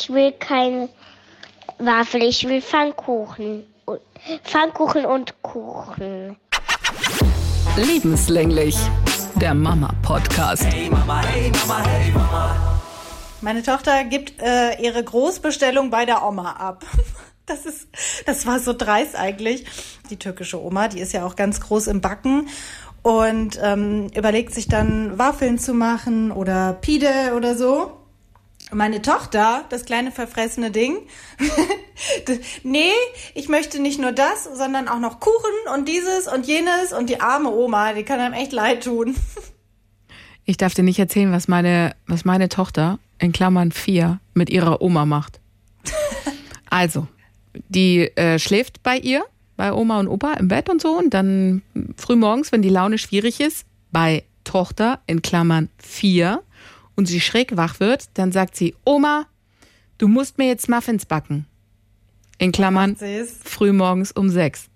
Ich 0.00 0.10
will 0.10 0.30
keine 0.30 0.88
Waffel, 1.78 2.22
ich 2.22 2.46
will 2.46 2.62
Pfannkuchen. 2.62 3.64
Pfannkuchen 4.44 5.04
und 5.04 5.42
Kuchen. 5.42 6.36
Lebenslänglich, 7.76 8.76
der 9.34 9.54
Mama-Podcast. 9.54 10.66
Hey 10.66 10.88
Mama, 10.88 11.20
hey 11.26 11.50
Mama, 11.50 11.84
hey 11.84 12.12
Mama. 12.12 12.80
Meine 13.40 13.64
Tochter 13.64 14.04
gibt 14.04 14.40
äh, 14.40 14.80
ihre 14.80 15.02
Großbestellung 15.02 15.90
bei 15.90 16.04
der 16.04 16.24
Oma 16.24 16.52
ab. 16.52 16.84
Das 17.46 17.64
ist, 17.64 17.88
das 18.26 18.44
war 18.44 18.60
so 18.60 18.74
dreist 18.74 19.16
eigentlich. 19.16 19.64
Die 20.10 20.18
türkische 20.18 20.62
Oma, 20.62 20.88
die 20.88 21.00
ist 21.00 21.14
ja 21.14 21.24
auch 21.24 21.34
ganz 21.34 21.62
groß 21.62 21.86
im 21.86 22.02
Backen 22.02 22.50
und 23.00 23.58
ähm, 23.62 24.08
überlegt 24.14 24.52
sich 24.52 24.68
dann 24.68 25.18
Waffeln 25.18 25.58
zu 25.58 25.72
machen 25.72 26.30
oder 26.30 26.74
Pide 26.74 27.32
oder 27.34 27.56
so 27.56 27.98
meine 28.72 29.02
Tochter, 29.02 29.64
das 29.70 29.84
kleine 29.84 30.12
verfressene 30.12 30.70
Ding, 30.70 30.98
nee, 32.62 32.92
ich 33.34 33.48
möchte 33.48 33.80
nicht 33.80 34.00
nur 34.00 34.12
das, 34.12 34.44
sondern 34.44 34.88
auch 34.88 35.00
noch 35.00 35.20
Kuchen 35.20 35.74
und 35.74 35.88
dieses 35.88 36.28
und 36.28 36.46
jenes 36.46 36.92
und 36.92 37.08
die 37.08 37.20
arme 37.20 37.50
Oma, 37.50 37.92
die 37.92 38.04
kann 38.04 38.20
einem 38.20 38.34
echt 38.34 38.52
leid 38.52 38.84
tun. 38.84 39.14
Ich 40.50 40.56
darf 40.56 40.72
dir 40.72 40.82
nicht 40.82 40.98
erzählen, 40.98 41.30
was 41.30 41.46
meine, 41.46 41.94
was 42.06 42.24
meine 42.24 42.48
Tochter 42.48 42.98
in 43.18 43.32
Klammern 43.32 43.70
vier 43.70 44.18
mit 44.32 44.48
ihrer 44.48 44.80
Oma 44.80 45.04
macht. 45.04 45.40
Also, 46.70 47.06
die 47.68 48.10
äh, 48.16 48.38
schläft 48.38 48.82
bei 48.82 48.96
ihr, 48.96 49.24
bei 49.56 49.74
Oma 49.74 50.00
und 50.00 50.08
Opa 50.08 50.34
im 50.34 50.48
Bett 50.48 50.70
und 50.70 50.80
so 50.80 50.98
und 50.98 51.12
dann 51.12 51.62
früh 51.96 52.16
morgens, 52.16 52.50
wenn 52.50 52.62
die 52.62 52.68
Laune 52.70 52.96
schwierig 52.96 53.40
ist, 53.40 53.66
bei 53.90 54.24
Tochter 54.44 55.00
in 55.06 55.20
Klammern 55.20 55.68
vier 55.78 56.42
und 56.98 57.06
sie 57.06 57.20
schräg 57.20 57.56
wach 57.56 57.78
wird, 57.78 58.06
dann 58.14 58.32
sagt 58.32 58.56
sie, 58.56 58.74
Oma, 58.84 59.26
du 59.98 60.08
musst 60.08 60.36
mir 60.36 60.48
jetzt 60.48 60.68
Muffins 60.68 61.06
backen. 61.06 61.46
In 62.38 62.50
Klammern, 62.50 62.96
frühmorgens 63.44 64.10
um 64.10 64.28
sechs. 64.30 64.66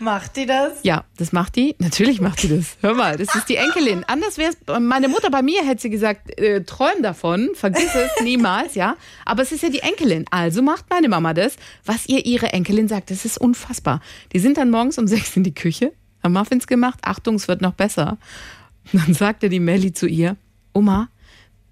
Macht 0.00 0.34
die 0.34 0.46
das? 0.46 0.80
Ja, 0.82 1.04
das 1.18 1.30
macht 1.30 1.54
die. 1.54 1.76
Natürlich 1.78 2.20
macht 2.20 2.42
die 2.42 2.48
das. 2.48 2.76
Hör 2.80 2.94
mal, 2.94 3.16
das 3.16 3.36
ist 3.36 3.48
die 3.48 3.54
Enkelin. 3.54 4.02
Anders 4.08 4.36
wäre 4.36 4.50
es, 4.50 4.80
meine 4.80 5.06
Mutter 5.06 5.30
bei 5.30 5.42
mir 5.42 5.64
hätte 5.64 5.82
sie 5.82 5.90
gesagt, 5.90 6.36
äh, 6.40 6.64
träum 6.64 7.02
davon, 7.02 7.50
vergiss 7.54 7.94
es 7.94 8.24
niemals, 8.24 8.74
ja. 8.74 8.96
Aber 9.24 9.42
es 9.42 9.52
ist 9.52 9.62
ja 9.62 9.68
die 9.68 9.78
Enkelin. 9.78 10.24
Also 10.32 10.60
macht 10.60 10.86
meine 10.90 11.08
Mama 11.08 11.34
das, 11.34 11.54
was 11.84 12.08
ihr 12.08 12.26
ihre 12.26 12.52
Enkelin 12.52 12.88
sagt. 12.88 13.12
Das 13.12 13.24
ist 13.24 13.38
unfassbar. 13.38 14.00
Die 14.32 14.40
sind 14.40 14.56
dann 14.56 14.70
morgens 14.70 14.98
um 14.98 15.06
sechs 15.06 15.36
in 15.36 15.44
die 15.44 15.54
Küche, 15.54 15.92
haben 16.20 16.32
Muffins 16.32 16.66
gemacht. 16.66 16.98
Achtung, 17.02 17.36
es 17.36 17.46
wird 17.46 17.60
noch 17.60 17.74
besser. 17.74 18.18
Und 18.92 19.06
dann 19.06 19.14
sagte 19.14 19.48
die 19.48 19.60
Melli 19.60 19.92
zu 19.92 20.08
ihr, 20.08 20.36
Oma, 20.74 21.08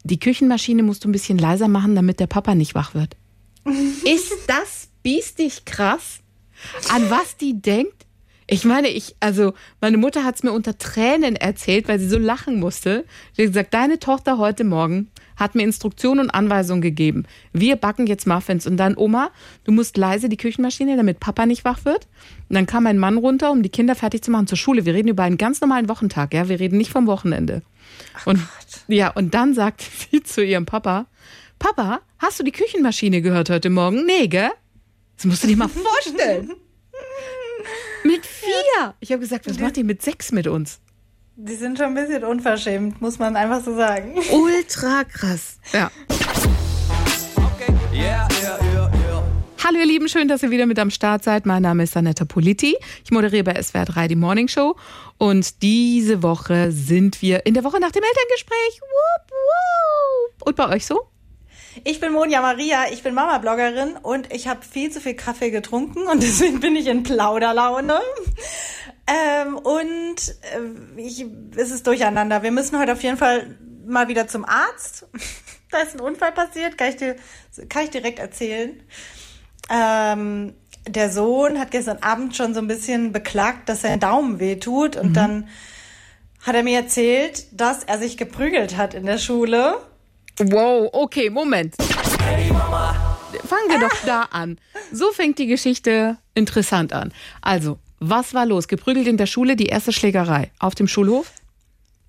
die 0.05 0.19
Küchenmaschine 0.19 0.83
musst 0.83 1.05
du 1.05 1.09
ein 1.09 1.13
bisschen 1.13 1.39
leiser 1.39 1.69
machen, 1.69 1.95
damit 1.95 2.21
der 2.21 2.27
Papa 2.27 2.55
nicht 2.55 2.75
wach 2.75 2.95
wird. 2.95 3.17
Ist 3.65 4.33
das 4.47 4.89
biestig 5.03 5.65
krass, 5.65 6.21
an 6.91 7.11
was 7.11 7.37
die 7.37 7.61
denkt? 7.61 8.07
Ich 8.53 8.65
meine, 8.65 8.89
ich, 8.89 9.15
also, 9.21 9.53
meine 9.81 9.97
Mutter 9.97 10.25
hat 10.25 10.35
es 10.35 10.43
mir 10.43 10.51
unter 10.51 10.77
Tränen 10.77 11.37
erzählt, 11.37 11.87
weil 11.87 12.01
sie 12.01 12.09
so 12.09 12.19
lachen 12.19 12.59
musste. 12.59 13.05
Sie 13.37 13.43
hat 13.43 13.51
gesagt, 13.51 13.75
deine 13.75 14.01
Tochter 14.01 14.39
heute 14.39 14.65
Morgen 14.65 15.09
hat 15.37 15.55
mir 15.55 15.63
Instruktionen 15.63 16.27
und 16.27 16.31
Anweisungen 16.31 16.83
gegeben. 16.83 17.27
Wir 17.53 17.77
backen 17.77 18.09
jetzt 18.09 18.27
Muffins 18.27 18.67
und 18.67 18.77
dann, 18.77 18.97
Oma, 18.97 19.31
du 19.65 19.73
musst 19.73 19.97
leise 19.97 20.29
die 20.29 20.37
Küchenmaschine, 20.37 20.97
damit 20.97 21.21
Papa 21.21 21.47
nicht 21.47 21.65
wach 21.65 21.85
wird. 21.85 22.09
Und 22.49 22.57
dann 22.57 22.67
kam 22.67 22.83
mein 22.83 22.99
Mann 22.99 23.19
runter, 23.19 23.53
um 23.53 23.63
die 23.63 23.69
Kinder 23.69 23.95
fertig 23.95 24.23
zu 24.23 24.33
machen 24.33 24.49
zur 24.49 24.59
Schule. 24.59 24.85
Wir 24.85 24.95
reden 24.95 25.09
über 25.09 25.23
einen 25.23 25.39
ganz 25.39 25.61
normalen 25.61 25.89
Wochentag, 25.89 26.35
ja. 26.35 26.49
Wir 26.49 26.59
reden 26.59 26.77
nicht 26.77 26.91
vom 26.91 27.07
Wochenende. 27.07 27.63
Ach 28.15 28.27
und 28.27 28.41
Gott. 28.73 28.83
ja, 28.89 29.11
und 29.11 29.35
dann 29.35 29.55
sagt 29.55 29.83
sie 30.11 30.23
zu 30.23 30.45
ihrem 30.45 30.67
Papa, 30.67 31.07
Papa, 31.59 32.01
hast 32.19 32.39
du 32.41 32.43
die 32.43 32.53
Küchenmaschine 32.53 33.21
gehört 33.23 33.51
heute 33.51 33.71
Morgen? 33.71 34.07
Nee, 34.07 34.29
gell? 34.29 34.51
Das 35.17 35.27
musst 35.27 35.43
du 35.43 35.49
dir 35.49 35.57
mal 35.57 35.69
vorstellen. 35.69 36.51
mit 38.05 38.25
vier. 38.25 38.95
Ich 39.01 39.13
habe 39.13 39.21
gesagt, 39.21 39.47
was 39.49 39.59
macht 39.59 39.77
ihr 39.77 39.85
mit 39.85 40.01
sechs 40.03 40.33
mit 40.33 40.47
uns? 40.47 40.81
Die 41.37 41.55
sind 41.55 41.79
schon 41.79 41.89
ein 41.89 41.95
bisschen 41.95 42.25
unverschämt, 42.25 43.01
muss 43.01 43.19
man 43.19 43.37
einfach 43.37 43.63
so 43.63 43.75
sagen. 43.75 44.15
Ultra 44.31 45.05
krass. 45.05 45.59
Ja. 45.73 45.91
Hallo 49.71 49.83
ihr 49.83 49.87
Lieben, 49.87 50.09
schön, 50.09 50.27
dass 50.27 50.43
ihr 50.43 50.51
wieder 50.51 50.67
mit 50.67 50.81
am 50.81 50.91
Start 50.91 51.23
seid. 51.23 51.47
Mein 51.47 51.63
Name 51.63 51.85
ist 51.85 51.97
Anetta 51.97 52.25
Politi. 52.25 52.77
Ich 53.05 53.13
moderiere 53.13 53.45
bei 53.45 53.63
SWR 53.63 53.85
3 53.85 54.09
die 54.09 54.17
Morning 54.17 54.49
Show. 54.49 54.75
Und 55.17 55.63
diese 55.63 56.25
Woche 56.25 56.73
sind 56.73 57.23
wir 57.23 57.47
in 57.47 57.55
der 57.55 57.63
Woche 57.63 57.79
nach 57.79 57.93
dem 57.93 58.03
Elterngespräch. 58.03 58.81
Wupp, 58.81 59.31
wupp. 59.31 60.49
Und 60.49 60.57
bei 60.57 60.75
euch 60.75 60.87
so? 60.87 61.03
Ich 61.85 62.01
bin 62.01 62.11
Monja 62.11 62.43
Maria, 62.43 62.91
ich 62.91 63.05
bin 63.05 63.15
Mama-Bloggerin 63.15 63.97
und 64.03 64.33
ich 64.33 64.49
habe 64.49 64.61
viel 64.69 64.91
zu 64.91 65.01
viel 65.01 65.15
Kaffee 65.15 65.53
getrunken 65.53 66.09
und 66.09 66.21
deswegen 66.21 66.59
bin 66.59 66.75
ich 66.75 66.89
in 66.89 67.05
Plauderlaune. 67.05 68.01
Ähm, 69.07 69.57
und 69.57 70.17
äh, 70.17 71.01
ich, 71.01 71.25
es 71.55 71.71
ist 71.71 71.87
durcheinander. 71.87 72.43
Wir 72.43 72.51
müssen 72.51 72.77
heute 72.77 72.95
auf 72.95 73.05
jeden 73.05 73.19
Fall 73.19 73.57
mal 73.87 74.09
wieder 74.09 74.27
zum 74.27 74.45
Arzt. 74.45 75.07
da 75.71 75.79
ist 75.79 75.95
ein 75.95 76.01
Unfall 76.01 76.33
passiert, 76.33 76.77
kann 76.77 76.89
ich 76.89 76.97
dir 76.97 77.15
kann 77.69 77.85
ich 77.85 77.91
direkt 77.91 78.19
erzählen. 78.19 78.83
Ähm, 79.71 80.55
der 80.89 81.11
Sohn 81.11 81.59
hat 81.59 81.71
gestern 81.71 81.99
Abend 81.99 82.37
schon 82.37 82.55
so 82.55 82.61
ein 82.61 82.67
bisschen 82.67 83.13
beklagt, 83.13 83.69
dass 83.69 83.83
sein 83.83 84.01
Daumen 84.01 84.41
weh 84.41 84.57
tut 84.57 84.97
und 84.97 85.11
mhm. 85.11 85.15
dann 85.15 85.49
hat 86.43 86.55
er 86.55 86.63
mir 86.63 86.79
erzählt, 86.79 87.47
dass 87.53 87.85
er 87.85 87.99
sich 87.99 88.17
geprügelt 88.17 88.77
hat 88.77 88.95
in 88.95 89.07
der 89.07 89.19
Schule. 89.19 89.77
Wow, 90.39 90.89
okay, 90.93 91.29
Moment. 91.29 91.75
Hey 92.25 92.51
Mama. 92.51 92.95
Fangen 93.45 93.69
wir 93.69 93.81
doch 93.81 93.97
da 94.07 94.23
an. 94.31 94.59
So 94.93 95.13
fängt 95.13 95.39
die 95.39 95.47
Geschichte 95.47 96.17
interessant 96.35 96.93
an. 96.93 97.13
Also, 97.43 97.79
was 97.99 98.33
war 98.33 98.47
los? 98.47 98.67
Geprügelt 98.67 99.07
in 99.07 99.19
der 99.19 99.27
Schule, 99.27 99.57
die 99.57 99.67
erste 99.67 99.93
Schlägerei 99.93 100.51
auf 100.59 100.75
dem 100.75 100.89
Schulhof? 100.89 101.31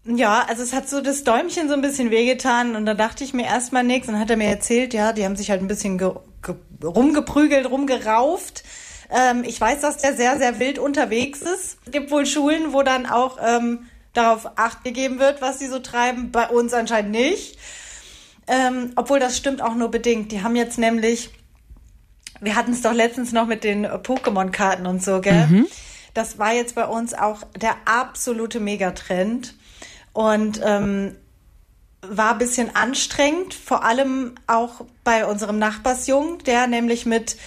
Ja, 0.04 0.46
also 0.48 0.64
es 0.64 0.74
hat 0.74 0.90
so 0.90 1.02
das 1.02 1.24
Däumchen 1.24 1.68
so 1.68 1.76
ein 1.76 1.82
bisschen 1.82 2.10
wehgetan 2.10 2.76
und 2.76 2.86
da 2.86 2.96
dachte 2.96 3.24
ich 3.24 3.34
mir 3.34 3.46
erstmal 3.46 3.84
nichts. 3.84 4.08
Und 4.08 4.16
dann 4.16 4.22
hat 4.22 4.32
er 4.32 4.38
mir 4.38 4.48
erzählt, 4.48 4.94
ja, 4.94 5.14
die 5.14 5.26
haben 5.26 5.36
sich 5.36 5.52
halt 5.52 5.62
ein 5.62 5.68
bisschen 5.68 5.98
ge 5.98 6.14
ge 6.42 6.56
rumgeprügelt, 6.84 7.70
rumgerauft. 7.70 8.64
Ähm, 9.12 9.44
ich 9.46 9.62
weiß, 9.62 9.82
dass 9.82 9.98
der 9.98 10.16
sehr, 10.16 10.40
sehr 10.40 10.60
wild 10.60 10.80
unterwegs 10.80 11.42
ist. 11.42 11.78
Es 11.86 11.92
gibt 11.92 12.10
wohl 12.10 12.26
Schulen, 12.26 12.74
wo 12.74 12.82
dann 12.82 13.06
auch 13.06 13.38
ähm, 13.40 13.86
darauf 14.14 14.58
Acht 14.58 14.84
gegeben 14.84 15.20
wird, 15.20 15.42
was 15.42 15.60
sie 15.60 15.68
so 15.68 15.78
treiben. 15.78 16.32
Bei 16.32 16.48
uns 16.48 16.74
anscheinend 16.74 17.12
nicht. 17.12 17.60
Ähm, 18.48 18.94
obwohl 18.96 19.20
das 19.20 19.38
stimmt 19.38 19.62
auch 19.62 19.76
nur 19.76 19.92
bedingt. 19.92 20.32
Die 20.32 20.42
haben 20.42 20.56
jetzt 20.56 20.80
nämlich, 20.80 21.30
wir 22.40 22.56
hatten 22.56 22.72
es 22.72 22.82
doch 22.82 22.94
letztens 22.94 23.34
noch 23.34 23.46
mit 23.46 23.64
den 23.64 23.86
Pokémon-Karten 23.86 24.88
und 24.88 25.04
so, 25.04 25.22
gell? 25.22 25.46
Mhm. 25.48 25.68
Das 26.16 26.40
war 26.40 26.54
jetzt 26.54 26.74
bei 26.74 26.86
uns 26.86 27.14
auch 27.14 27.44
der 27.56 27.76
absolute 27.86 28.60
Megatrend. 28.60 29.54
Und 30.14 30.60
ähm, 30.64 31.16
war 32.02 32.32
ein 32.32 32.38
bisschen 32.38 32.76
anstrengend, 32.76 33.54
vor 33.54 33.84
allem 33.84 34.36
auch 34.48 34.86
bei 35.04 35.26
unserem 35.26 35.60
Nachbarsjungen, 35.60 36.40
der 36.40 36.68
nämlich 36.68 37.06
mit 37.06 37.38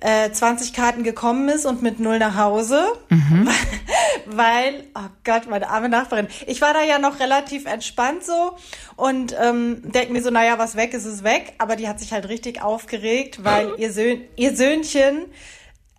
äh, 0.00 0.30
20 0.30 0.72
Karten 0.72 1.04
gekommen 1.04 1.48
ist 1.48 1.66
und 1.66 1.82
mit 1.82 2.00
null 2.00 2.18
nach 2.18 2.36
Hause, 2.36 2.84
mhm. 3.08 3.48
weil, 4.26 4.84
oh 4.94 5.08
Gott, 5.24 5.48
meine 5.48 5.68
arme 5.68 5.88
Nachbarin. 5.88 6.28
Ich 6.46 6.60
war 6.60 6.72
da 6.72 6.82
ja 6.82 6.98
noch 6.98 7.20
relativ 7.20 7.66
entspannt 7.66 8.24
so 8.24 8.56
und 8.96 9.36
ähm, 9.40 9.82
denke 9.92 10.12
mir 10.12 10.22
so, 10.22 10.30
naja, 10.30 10.58
was 10.58 10.74
weg 10.74 10.94
ist, 10.94 11.04
ist 11.04 11.22
weg. 11.22 11.54
Aber 11.58 11.76
die 11.76 11.88
hat 11.88 12.00
sich 12.00 12.12
halt 12.12 12.28
richtig 12.28 12.62
aufgeregt, 12.62 13.44
weil 13.44 13.74
ihr, 13.78 13.92
Söhn, 13.92 14.22
ihr 14.36 14.56
Söhnchen 14.56 15.26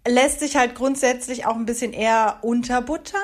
lässt 0.08 0.40
sich 0.40 0.56
halt 0.56 0.76
grundsätzlich 0.76 1.46
auch 1.46 1.56
ein 1.56 1.66
bisschen 1.66 1.94
eher 1.94 2.40
unterbuttern. 2.42 3.22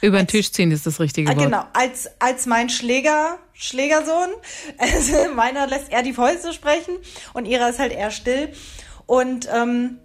Über 0.00 0.18
den 0.18 0.26
Tisch 0.26 0.52
ziehen 0.52 0.70
ist 0.70 0.86
das 0.86 1.00
richtige 1.00 1.30
ah, 1.30 1.36
Wort. 1.36 1.44
Genau, 1.44 1.64
als, 1.72 2.08
als 2.18 2.46
mein 2.46 2.70
Schläger, 2.70 3.38
Schlägersohn. 3.52 4.30
Also 4.78 5.12
meiner 5.34 5.66
lässt 5.66 5.90
eher 5.90 6.02
die 6.02 6.12
Fäuste 6.12 6.52
sprechen 6.52 6.96
und 7.34 7.44
ihrer 7.44 7.68
ist 7.68 7.78
halt 7.78 7.92
eher 7.92 8.10
still. 8.10 8.52
Und 9.06 9.48
ähm, 9.52 9.98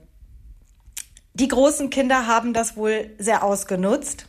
die 1.34 1.48
großen 1.48 1.90
Kinder 1.90 2.28
haben 2.28 2.54
das 2.54 2.75
wohl 2.75 3.12
sehr 3.18 3.44
ausgenutzt 3.44 4.28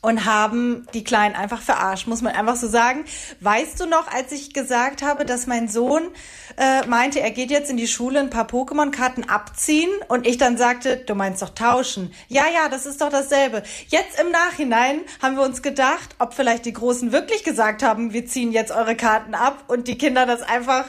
und 0.00 0.24
haben 0.24 0.86
die 0.94 1.02
Kleinen 1.02 1.34
einfach 1.34 1.60
verarscht, 1.60 2.06
muss 2.06 2.22
man 2.22 2.34
einfach 2.34 2.56
so 2.56 2.68
sagen. 2.68 3.04
Weißt 3.40 3.80
du 3.80 3.86
noch, 3.86 4.06
als 4.12 4.30
ich 4.30 4.52
gesagt 4.52 5.02
habe, 5.02 5.24
dass 5.24 5.46
mein 5.46 5.68
Sohn 5.68 6.08
äh, 6.56 6.86
meinte, 6.86 7.20
er 7.20 7.32
geht 7.32 7.50
jetzt 7.50 7.70
in 7.70 7.76
die 7.76 7.88
Schule 7.88 8.20
ein 8.20 8.30
paar 8.30 8.46
Pokémon-Karten 8.46 9.28
abziehen 9.28 9.90
und 10.08 10.26
ich 10.26 10.38
dann 10.38 10.56
sagte, 10.56 10.98
du 10.98 11.14
meinst 11.14 11.42
doch 11.42 11.50
tauschen. 11.50 12.14
Ja, 12.28 12.44
ja, 12.52 12.68
das 12.68 12.86
ist 12.86 13.00
doch 13.00 13.10
dasselbe. 13.10 13.64
Jetzt 13.88 14.20
im 14.20 14.30
Nachhinein 14.30 15.00
haben 15.20 15.36
wir 15.36 15.42
uns 15.42 15.62
gedacht, 15.62 16.14
ob 16.20 16.32
vielleicht 16.32 16.64
die 16.64 16.72
Großen 16.72 17.10
wirklich 17.10 17.42
gesagt 17.42 17.82
haben, 17.82 18.12
wir 18.12 18.26
ziehen 18.26 18.52
jetzt 18.52 18.70
eure 18.70 18.94
Karten 18.94 19.34
ab 19.34 19.64
und 19.66 19.88
die 19.88 19.98
Kinder 19.98 20.26
das 20.26 20.42
einfach 20.42 20.84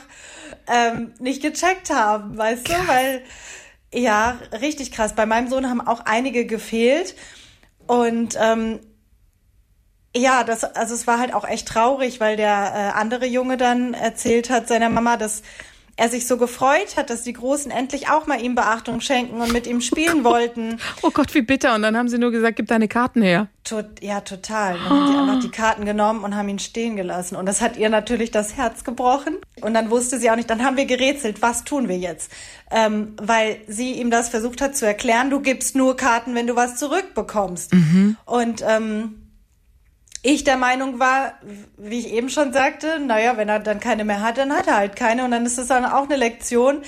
ähm, 0.67 1.13
nicht 1.19 1.41
gecheckt 1.41 1.89
haben, 1.89 2.37
weißt 2.37 2.65
krass. 2.65 2.77
du? 2.81 2.87
Weil, 2.87 3.23
ja, 3.91 4.37
richtig 4.61 4.91
krass. 4.91 5.15
Bei 5.15 5.25
meinem 5.25 5.47
Sohn 5.47 5.67
haben 5.67 5.81
auch 5.81 6.01
einige 6.05 6.45
gefehlt. 6.45 7.15
Und 7.87 8.37
ähm, 8.39 8.79
ja, 10.15 10.43
das, 10.43 10.63
also 10.63 10.93
es 10.93 11.07
war 11.07 11.19
halt 11.19 11.33
auch 11.33 11.47
echt 11.47 11.67
traurig, 11.67 12.19
weil 12.19 12.35
der 12.35 12.73
äh, 12.95 12.99
andere 12.99 13.25
Junge 13.25 13.57
dann 13.57 13.93
erzählt 13.93 14.49
hat 14.49 14.67
seiner 14.67 14.89
Mama, 14.89 15.17
dass 15.17 15.43
er 15.99 16.09
sich 16.09 16.27
so 16.27 16.37
gefreut 16.37 16.95
hat, 16.95 17.09
dass 17.09 17.23
die 17.23 17.33
Großen 17.33 17.71
endlich 17.71 18.09
auch 18.09 18.25
mal 18.25 18.41
ihm 18.41 18.55
Beachtung 18.55 19.01
schenken 19.01 19.41
und 19.41 19.51
mit 19.51 19.67
ihm 19.67 19.81
spielen 19.81 20.23
wollten. 20.23 20.79
Oh 21.01 21.11
Gott, 21.11 21.33
wie 21.33 21.41
bitter. 21.41 21.75
Und 21.75 21.81
dann 21.81 21.95
haben 21.97 22.09
sie 22.09 22.17
nur 22.17 22.31
gesagt, 22.31 22.57
gib 22.57 22.67
deine 22.67 22.87
Karten 22.87 23.21
her. 23.21 23.47
Tot, 23.63 23.85
ja, 24.01 24.21
total. 24.21 24.73
Dann 24.73 24.89
haben 24.89 25.11
die 25.11 25.17
einfach 25.17 25.39
die 25.39 25.49
Karten 25.49 25.85
genommen 25.85 26.23
und 26.23 26.35
haben 26.35 26.49
ihn 26.49 26.59
stehen 26.59 26.95
gelassen. 26.95 27.35
Und 27.35 27.45
das 27.45 27.61
hat 27.61 27.77
ihr 27.77 27.89
natürlich 27.89 28.31
das 28.31 28.57
Herz 28.57 28.83
gebrochen. 28.83 29.37
Und 29.61 29.73
dann 29.73 29.89
wusste 29.89 30.19
sie 30.19 30.29
auch 30.29 30.35
nicht, 30.35 30.49
dann 30.49 30.63
haben 30.63 30.77
wir 30.77 30.85
gerätselt, 30.85 31.41
was 31.41 31.63
tun 31.63 31.87
wir 31.87 31.97
jetzt? 31.97 32.31
Ähm, 32.69 33.13
weil 33.21 33.57
sie 33.67 33.93
ihm 33.93 34.11
das 34.11 34.29
versucht 34.29 34.61
hat 34.61 34.75
zu 34.75 34.85
erklären, 34.85 35.29
du 35.29 35.39
gibst 35.39 35.75
nur 35.75 35.95
Karten, 35.95 36.35
wenn 36.35 36.47
du 36.47 36.55
was 36.55 36.75
zurückbekommst. 36.75 37.71
Und 38.25 38.63
ähm, 38.67 39.18
ich 40.21 40.43
der 40.43 40.57
Meinung 40.57 40.99
war, 40.99 41.33
wie 41.77 41.99
ich 41.99 42.11
eben 42.11 42.29
schon 42.29 42.51
sagte, 42.51 42.99
naja, 42.99 43.37
wenn 43.37 43.49
er 43.49 43.59
dann 43.59 43.79
keine 43.79 44.03
mehr 44.03 44.21
hat, 44.21 44.37
dann 44.37 44.53
hat 44.53 44.67
er 44.67 44.77
halt 44.77 44.95
keine 44.95 45.23
und 45.25 45.31
dann 45.31 45.45
ist 45.45 45.57
das 45.57 45.67
dann 45.67 45.85
auch 45.85 46.05
eine 46.05 46.17
Lektion. 46.17 46.81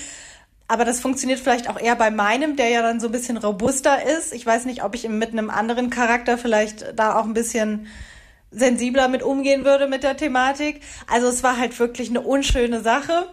Aber 0.68 0.86
das 0.86 1.02
funktioniert 1.02 1.40
vielleicht 1.40 1.70
auch 1.70 1.80
eher 1.80 1.96
bei 1.96 2.12
meinem, 2.12 2.56
der 2.56 2.70
ja 2.70 2.82
dann 2.82 3.00
so 3.00 3.08
ein 3.08 3.12
bisschen 3.12 3.38
robuster 3.38 4.06
ist. 4.06 4.34
Ich 4.34 4.46
weiß 4.46 4.66
nicht, 4.66 4.84
ob 4.84 4.96
ich 4.96 5.08
mit 5.08 5.32
einem 5.32 5.50
anderen 5.50 5.90
Charakter 5.90 6.38
vielleicht 6.38 6.98
da 6.98 7.20
auch 7.20 7.26
ein 7.26 7.34
bisschen 7.34 7.88
sensibler 8.52 9.08
mit 9.08 9.24
umgehen 9.24 9.66
würde 9.66 9.88
mit 9.88 10.04
der 10.04 10.18
Thematik. 10.18 10.82
Also 11.08 11.28
es 11.28 11.44
war 11.44 11.58
halt 11.58 11.78
wirklich 11.80 12.10
eine 12.10 12.22
unschöne 12.22 12.82
Sache. 12.82 13.28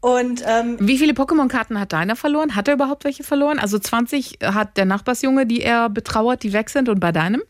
Und 0.00 0.44
ähm, 0.46 0.76
Wie 0.80 0.98
viele 0.98 1.12
Pokémon-Karten 1.12 1.80
hat 1.80 1.92
deiner 1.92 2.14
verloren? 2.14 2.54
Hat 2.54 2.68
er 2.68 2.74
überhaupt 2.74 3.04
welche 3.04 3.24
verloren? 3.24 3.58
Also 3.58 3.78
20 3.78 4.38
hat 4.42 4.76
der 4.76 4.84
Nachbarsjunge, 4.84 5.44
die 5.44 5.62
er 5.62 5.88
betrauert, 5.88 6.42
die 6.42 6.52
weg 6.52 6.70
sind 6.70 6.88
und 6.88 7.00
bei 7.00 7.10
deinem? 7.10 7.42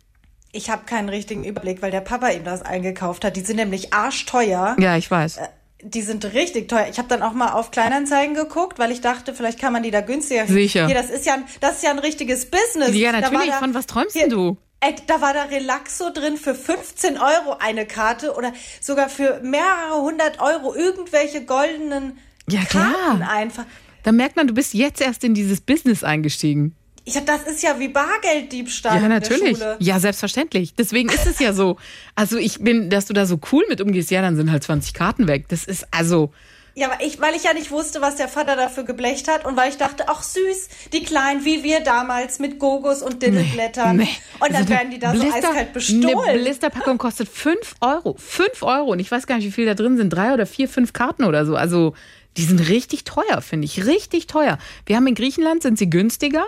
Ich 0.53 0.71
habe 0.71 0.85
keinen 0.87 1.09
richtigen 1.09 1.45
Überblick, 1.45 1.83
weil 1.83 1.91
der 1.91 2.01
Papa 2.01 2.29
ihm 2.31 2.45
das 2.45 2.63
eingekauft 2.63 3.25
hat. 3.25 3.37
Die 3.37 3.41
sind 3.43 3.57
nämlich 3.57 3.93
arschteuer. 3.93 4.77
Ja, 4.79 4.97
ich 4.97 5.11
weiß. 5.11 5.39
Die 5.83 6.03
sind 6.03 6.25
richtig 6.35 6.69
teuer. 6.69 6.89
Ich 6.91 6.99
habe 6.99 7.07
dann 7.09 7.23
auch 7.23 7.33
mal 7.33 7.53
auf 7.53 7.71
Kleinanzeigen 7.71 8.35
geguckt, 8.35 8.79
weil 8.79 8.91
ich 8.91 9.01
dachte, 9.01 9.33
vielleicht 9.35 9.61
kann 9.61 9.73
man 9.73 9.83
die 9.85 9.91
da 9.93 10.01
günstiger. 10.01 10.47
Sicher. 10.47 10.87
Hier, 10.87 10.95
das 10.95 11.11
ist 11.11 11.25
ja, 11.27 11.35
ein- 11.35 11.45
das 11.61 11.77
ist 11.77 11.83
ja 11.85 11.91
ein 11.91 11.99
richtiges 12.01 12.47
Business. 12.51 12.95
Ja, 12.97 13.13
natürlich. 13.13 13.51
da- 13.51 13.59
Von 13.59 13.75
was 13.75 13.87
träumst 13.87 14.17
hier, 14.17 14.29
du? 14.29 14.57
Ey, 14.81 14.95
da 15.07 15.21
war 15.21 15.35
da 15.35 15.43
Relaxo 15.45 16.11
drin 16.11 16.37
für 16.37 16.55
15 16.55 17.19
Euro 17.19 17.57
eine 17.61 17.85
Karte 17.87 18.35
oder 18.37 18.53
sogar 18.81 19.09
für 19.09 19.41
mehrere 19.43 20.01
hundert 20.01 20.41
Euro 20.41 20.75
irgendwelche 20.75 21.45
goldenen 21.45 22.19
Ja, 22.49 22.65
klar. 22.65 22.93
Karten 22.93 23.23
einfach. 23.23 23.65
Da 24.05 24.13
merkt 24.13 24.37
man, 24.37 24.47
du 24.47 24.55
bist 24.55 24.75
jetzt 24.75 25.01
erst 25.01 25.23
in 25.25 25.35
dieses 25.35 25.61
Business 25.61 26.03
eingestiegen. 26.05 26.75
Ja, 27.15 27.21
das 27.23 27.43
ist 27.45 27.63
ja 27.63 27.79
wie 27.79 27.89
Bargelddiebstahl 27.89 29.01
Ja, 29.03 29.09
natürlich. 29.09 29.59
Ja, 29.79 29.99
selbstverständlich. 30.01 30.75
Deswegen 30.75 31.09
ist 31.09 31.27
es 31.27 31.39
ja 31.39 31.53
so. 31.53 31.77
Also 32.15 32.37
ich 32.39 32.61
bin, 32.61 32.91
dass 32.91 33.07
du 33.07 33.13
da 33.15 33.27
so 33.27 33.39
cool 33.53 33.65
mit 33.69 33.81
umgehst, 33.81 34.11
ja, 34.11 34.23
dann 34.23 34.37
sind 34.37 34.51
halt 34.51 34.63
20 34.65 34.95
Karten 34.95 35.27
weg. 35.29 35.47
Das 35.49 35.65
ist 35.65 35.87
also, 35.91 36.33
Ja, 36.75 36.91
aber 36.91 37.03
ich, 37.05 37.21
weil 37.21 37.35
ich 37.35 37.45
ja 37.45 37.53
nicht 37.55 37.71
wusste, 37.71 38.01
was 38.01 38.17
der 38.17 38.29
Vater 38.29 38.55
dafür 38.57 38.85
geblecht 38.85 39.27
hat 39.29 39.45
und 39.45 39.57
weil 39.57 39.69
ich 39.71 39.77
dachte, 39.77 40.05
ach 40.09 40.23
süß, 40.23 40.69
die 40.93 41.03
Kleinen, 41.03 41.45
wie 41.45 41.65
wir 41.65 41.81
damals 41.81 42.39
mit 42.39 42.59
Gogos 42.59 43.03
und 43.03 43.23
Diddleblättern. 43.23 43.97
nee. 43.97 44.09
Und 44.41 44.51
dann 44.51 44.57
Also 44.63 44.69
werden 44.69 44.91
die 44.91 44.99
da 44.99 45.13
so 45.15 45.21
Blister- 45.21 45.49
eiskalt 45.51 45.73
bestohlen. 45.73 46.19
Eine 46.29 46.39
Blisterpackung 46.41 46.99
kostet 46.99 47.29
5 47.29 47.75
Euro. 47.81 48.17
5 48.19 48.63
Euro. 48.63 48.93
Und 48.93 49.01
ich 49.01 49.11
weiß 49.11 49.27
gar 49.27 49.37
nicht, 49.37 49.47
wie 49.47 49.51
viel 49.53 49.67
da 49.67 49.75
drin 49.75 49.97
sind. 49.97 50.11
Drei 50.11 50.33
oder 50.35 50.47
vier, 50.47 50.69
fünf 50.69 50.93
Karten 50.93 51.25
oder 51.25 51.45
so. 51.47 51.57
Also 51.57 51.95
die 52.37 52.45
sind 52.45 52.69
richtig 52.69 53.03
teuer, 53.05 53.41
finde 53.41 53.65
ich. 53.65 53.85
Richtig 53.87 54.29
teuer. 54.29 54.59
Wir 54.87 54.95
haben 54.97 55.07
in 55.09 55.17
Griechenland, 55.17 55.63
sind 55.63 55.79
sie 55.79 55.91
günstiger. 55.91 56.45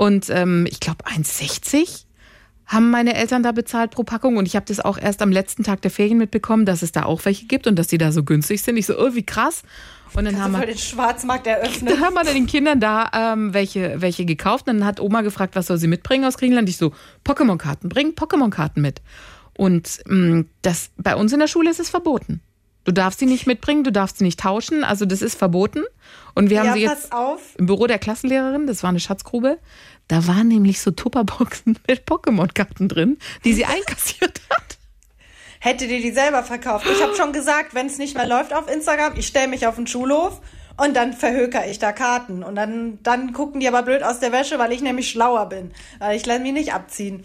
Und 0.00 0.30
ähm, 0.30 0.64
ich 0.66 0.80
glaube 0.80 1.04
1,60 1.04 2.04
haben 2.64 2.90
meine 2.90 3.16
Eltern 3.16 3.42
da 3.42 3.52
bezahlt 3.52 3.90
pro 3.90 4.02
Packung. 4.02 4.38
Und 4.38 4.46
ich 4.46 4.56
habe 4.56 4.64
das 4.64 4.80
auch 4.80 4.96
erst 4.96 5.20
am 5.20 5.30
letzten 5.30 5.62
Tag 5.62 5.82
der 5.82 5.90
Ferien 5.90 6.16
mitbekommen, 6.16 6.64
dass 6.64 6.80
es 6.80 6.90
da 6.90 7.02
auch 7.02 7.22
welche 7.26 7.44
gibt 7.44 7.66
und 7.66 7.78
dass 7.78 7.88
die 7.88 7.98
da 7.98 8.10
so 8.10 8.24
günstig 8.24 8.62
sind. 8.62 8.78
Ich 8.78 8.86
so, 8.86 8.98
oh, 8.98 9.14
wie 9.14 9.26
krass. 9.26 9.62
Und 10.14 10.24
dann 10.24 10.40
haben 10.40 10.52
wir 10.52 10.64
den 10.64 10.78
Schwarzmarkt 10.78 11.46
eröffnet. 11.46 11.92
dann 11.92 12.00
haben 12.04 12.14
wir 12.14 12.24
dann 12.24 12.32
den 12.32 12.46
Kindern 12.46 12.80
da 12.80 13.10
ähm, 13.12 13.52
welche, 13.52 14.00
welche 14.00 14.24
gekauft. 14.24 14.68
Und 14.68 14.78
dann 14.78 14.86
hat 14.86 15.00
Oma 15.00 15.20
gefragt, 15.20 15.54
was 15.54 15.66
soll 15.66 15.76
sie 15.76 15.86
mitbringen 15.86 16.24
aus 16.24 16.38
Griechenland. 16.38 16.70
Ich 16.70 16.78
so, 16.78 16.94
Pokémon-Karten, 17.26 17.90
bring 17.90 18.12
Pokémon-Karten 18.14 18.80
mit. 18.80 19.02
Und 19.58 20.00
mh, 20.06 20.44
das, 20.62 20.92
bei 20.96 21.14
uns 21.14 21.34
in 21.34 21.40
der 21.40 21.46
Schule 21.46 21.68
ist 21.68 21.78
es 21.78 21.90
verboten. 21.90 22.40
Du 22.84 22.92
darfst 22.92 23.18
sie 23.20 23.26
nicht 23.26 23.46
mitbringen, 23.46 23.84
du 23.84 23.92
darfst 23.92 24.18
sie 24.18 24.24
nicht 24.24 24.40
tauschen. 24.40 24.84
Also 24.84 25.04
das 25.04 25.22
ist 25.22 25.36
verboten. 25.36 25.82
Und 26.34 26.50
wir 26.50 26.60
haben 26.60 26.66
Ja, 26.68 26.74
sie 26.74 26.86
pass 26.86 27.02
jetzt 27.02 27.12
auf. 27.12 27.40
im 27.58 27.66
Büro 27.66 27.86
der 27.86 27.98
Klassenlehrerin, 27.98 28.66
das 28.66 28.82
war 28.82 28.90
eine 28.90 29.00
Schatzgrube, 29.00 29.58
da 30.08 30.26
waren 30.26 30.48
nämlich 30.48 30.80
so 30.80 30.90
Tupperboxen 30.90 31.78
mit 31.88 32.06
Pokémon-Karten 32.06 32.88
drin, 32.88 33.18
die 33.44 33.52
sie 33.52 33.64
einkassiert 33.64 34.40
hat. 34.50 34.78
Hätte 35.60 35.86
dir 35.86 36.00
die 36.00 36.12
selber 36.12 36.42
verkauft. 36.42 36.86
Ich 36.90 37.02
habe 37.02 37.14
schon 37.14 37.32
gesagt, 37.34 37.74
wenn 37.74 37.86
es 37.86 37.98
nicht 37.98 38.16
mehr 38.16 38.26
läuft 38.26 38.54
auf 38.54 38.66
Instagram, 38.72 39.12
ich 39.16 39.26
stelle 39.26 39.48
mich 39.48 39.66
auf 39.66 39.76
den 39.76 39.86
Schulhof 39.86 40.40
und 40.78 40.96
dann 40.96 41.12
verhöker 41.12 41.66
ich 41.68 41.78
da 41.78 41.92
Karten. 41.92 42.42
Und 42.42 42.54
dann, 42.54 42.98
dann 43.02 43.34
gucken 43.34 43.60
die 43.60 43.68
aber 43.68 43.82
blöd 43.82 44.02
aus 44.02 44.20
der 44.20 44.32
Wäsche, 44.32 44.58
weil 44.58 44.72
ich 44.72 44.80
nämlich 44.80 45.10
schlauer 45.10 45.50
bin. 45.50 45.72
Weil 45.98 46.16
ich 46.16 46.24
lasse 46.24 46.40
mich 46.40 46.52
nicht 46.54 46.72
abziehen. 46.72 47.24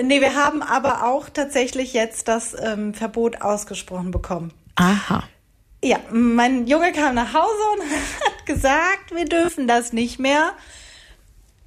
Nee, 0.00 0.20
wir 0.20 0.34
haben 0.34 0.62
aber 0.62 1.04
auch 1.06 1.28
tatsächlich 1.28 1.92
jetzt 1.92 2.28
das 2.28 2.56
ähm, 2.60 2.94
Verbot 2.94 3.42
ausgesprochen 3.42 4.10
bekommen. 4.10 4.52
Aha. 4.76 5.24
Ja, 5.82 5.98
mein 6.10 6.66
Junge 6.66 6.92
kam 6.92 7.14
nach 7.14 7.34
Hause 7.34 7.62
und 7.74 7.82
hat 8.26 8.46
gesagt, 8.46 9.14
wir 9.14 9.24
dürfen 9.24 9.66
das 9.66 9.92
nicht 9.92 10.18
mehr. 10.18 10.52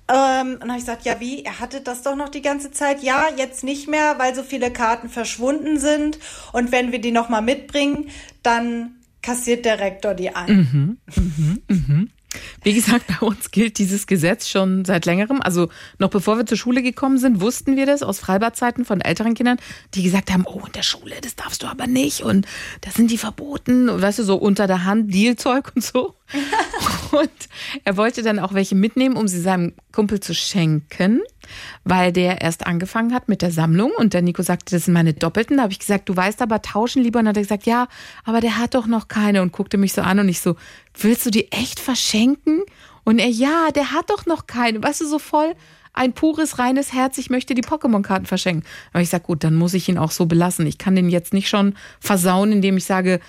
Ähm, 0.07 0.53
und 0.53 0.61
dann 0.61 0.69
habe 0.69 0.79
ich 0.79 0.85
gesagt, 0.85 1.05
ja 1.05 1.19
wie, 1.19 1.43
er 1.43 1.59
hatte 1.59 1.81
das 1.81 2.01
doch 2.03 2.15
noch 2.15 2.29
die 2.29 2.41
ganze 2.41 2.71
Zeit. 2.71 3.03
Ja, 3.03 3.25
jetzt 3.35 3.63
nicht 3.63 3.87
mehr, 3.87 4.19
weil 4.19 4.35
so 4.35 4.43
viele 4.43 4.71
Karten 4.71 5.09
verschwunden 5.09 5.79
sind. 5.79 6.19
Und 6.51 6.71
wenn 6.71 6.91
wir 6.91 6.99
die 6.99 7.11
nochmal 7.11 7.41
mitbringen, 7.41 8.09
dann 8.41 8.95
kassiert 9.21 9.65
der 9.65 9.79
Rektor 9.79 10.13
die 10.13 10.35
ein. 10.35 10.99
Wie 12.63 12.73
gesagt, 12.73 13.05
bei 13.19 13.25
uns 13.25 13.51
gilt 13.51 13.77
dieses 13.77 14.07
Gesetz 14.07 14.49
schon 14.49 14.85
seit 14.85 15.05
längerem. 15.05 15.41
Also 15.41 15.69
noch 15.99 16.09
bevor 16.09 16.37
wir 16.37 16.45
zur 16.45 16.57
Schule 16.57 16.81
gekommen 16.81 17.17
sind, 17.17 17.41
wussten 17.41 17.75
wir 17.75 17.85
das 17.85 18.03
aus 18.03 18.19
Freibadzeiten 18.19 18.85
von 18.85 19.01
älteren 19.01 19.33
Kindern, 19.33 19.57
die 19.93 20.03
gesagt 20.03 20.31
haben, 20.31 20.45
oh, 20.45 20.61
in 20.65 20.71
der 20.73 20.83
Schule, 20.83 21.15
das 21.21 21.35
darfst 21.35 21.63
du 21.63 21.67
aber 21.67 21.87
nicht 21.87 22.21
und 22.21 22.45
da 22.81 22.91
sind 22.91 23.11
die 23.11 23.17
verboten. 23.17 23.89
Und 23.89 24.01
weißt 24.01 24.19
du, 24.19 24.23
so 24.23 24.35
unter 24.35 24.67
der 24.67 24.85
Hand 24.85 25.13
Dealzeug 25.13 25.71
und 25.75 25.83
so. 25.83 26.15
und 27.11 27.29
er 27.83 27.97
wollte 27.97 28.23
dann 28.23 28.39
auch 28.39 28.53
welche 28.53 28.75
mitnehmen, 28.75 29.15
um 29.15 29.27
sie 29.27 29.41
seinem 29.41 29.73
Kumpel 29.91 30.19
zu 30.19 30.33
schenken, 30.33 31.21
weil 31.83 32.11
der 32.11 32.41
erst 32.41 32.65
angefangen 32.65 33.13
hat 33.13 33.29
mit 33.29 33.41
der 33.41 33.51
Sammlung 33.51 33.91
und 33.97 34.13
der 34.13 34.21
Nico 34.21 34.41
sagte, 34.41 34.75
das 34.75 34.85
sind 34.85 34.93
meine 34.93 35.13
Doppelten. 35.13 35.57
Da 35.57 35.63
habe 35.63 35.73
ich 35.73 35.79
gesagt, 35.79 36.09
du 36.09 36.15
weißt 36.15 36.41
aber 36.41 36.61
tauschen 36.61 37.03
lieber. 37.03 37.19
Und 37.19 37.25
dann 37.25 37.31
hat 37.31 37.37
er 37.37 37.43
gesagt, 37.43 37.65
ja, 37.65 37.87
aber 38.23 38.41
der 38.41 38.57
hat 38.57 38.75
doch 38.75 38.87
noch 38.87 39.07
keine 39.07 39.41
und 39.41 39.51
guckte 39.51 39.77
mich 39.77 39.93
so 39.93 40.01
an 40.01 40.19
und 40.19 40.29
ich 40.29 40.41
so, 40.41 40.55
willst 40.97 41.25
du 41.25 41.29
die 41.29 41.51
echt 41.51 41.79
verschenken? 41.79 42.61
Und 43.03 43.19
er, 43.19 43.29
ja, 43.29 43.69
der 43.75 43.91
hat 43.91 44.09
doch 44.09 44.25
noch 44.25 44.47
keine. 44.47 44.81
Weißt 44.81 45.01
du, 45.01 45.07
so 45.07 45.19
voll 45.19 45.53
ein 45.93 46.13
pures, 46.13 46.57
reines 46.59 46.91
Herz, 46.91 47.17
ich 47.19 47.29
möchte 47.29 47.53
die 47.53 47.61
Pokémon-Karten 47.61 48.25
verschenken. 48.25 48.67
Aber 48.91 49.01
ich 49.01 49.09
sag, 49.09 49.23
gut, 49.23 49.43
dann 49.43 49.55
muss 49.55 49.75
ich 49.75 49.87
ihn 49.87 49.99
auch 49.99 50.11
so 50.11 50.25
belassen. 50.25 50.65
Ich 50.65 50.79
kann 50.79 50.95
den 50.95 51.09
jetzt 51.09 51.33
nicht 51.33 51.47
schon 51.47 51.75
versauen, 51.99 52.51
indem 52.51 52.77
ich 52.77 52.85
sage, 52.85 53.19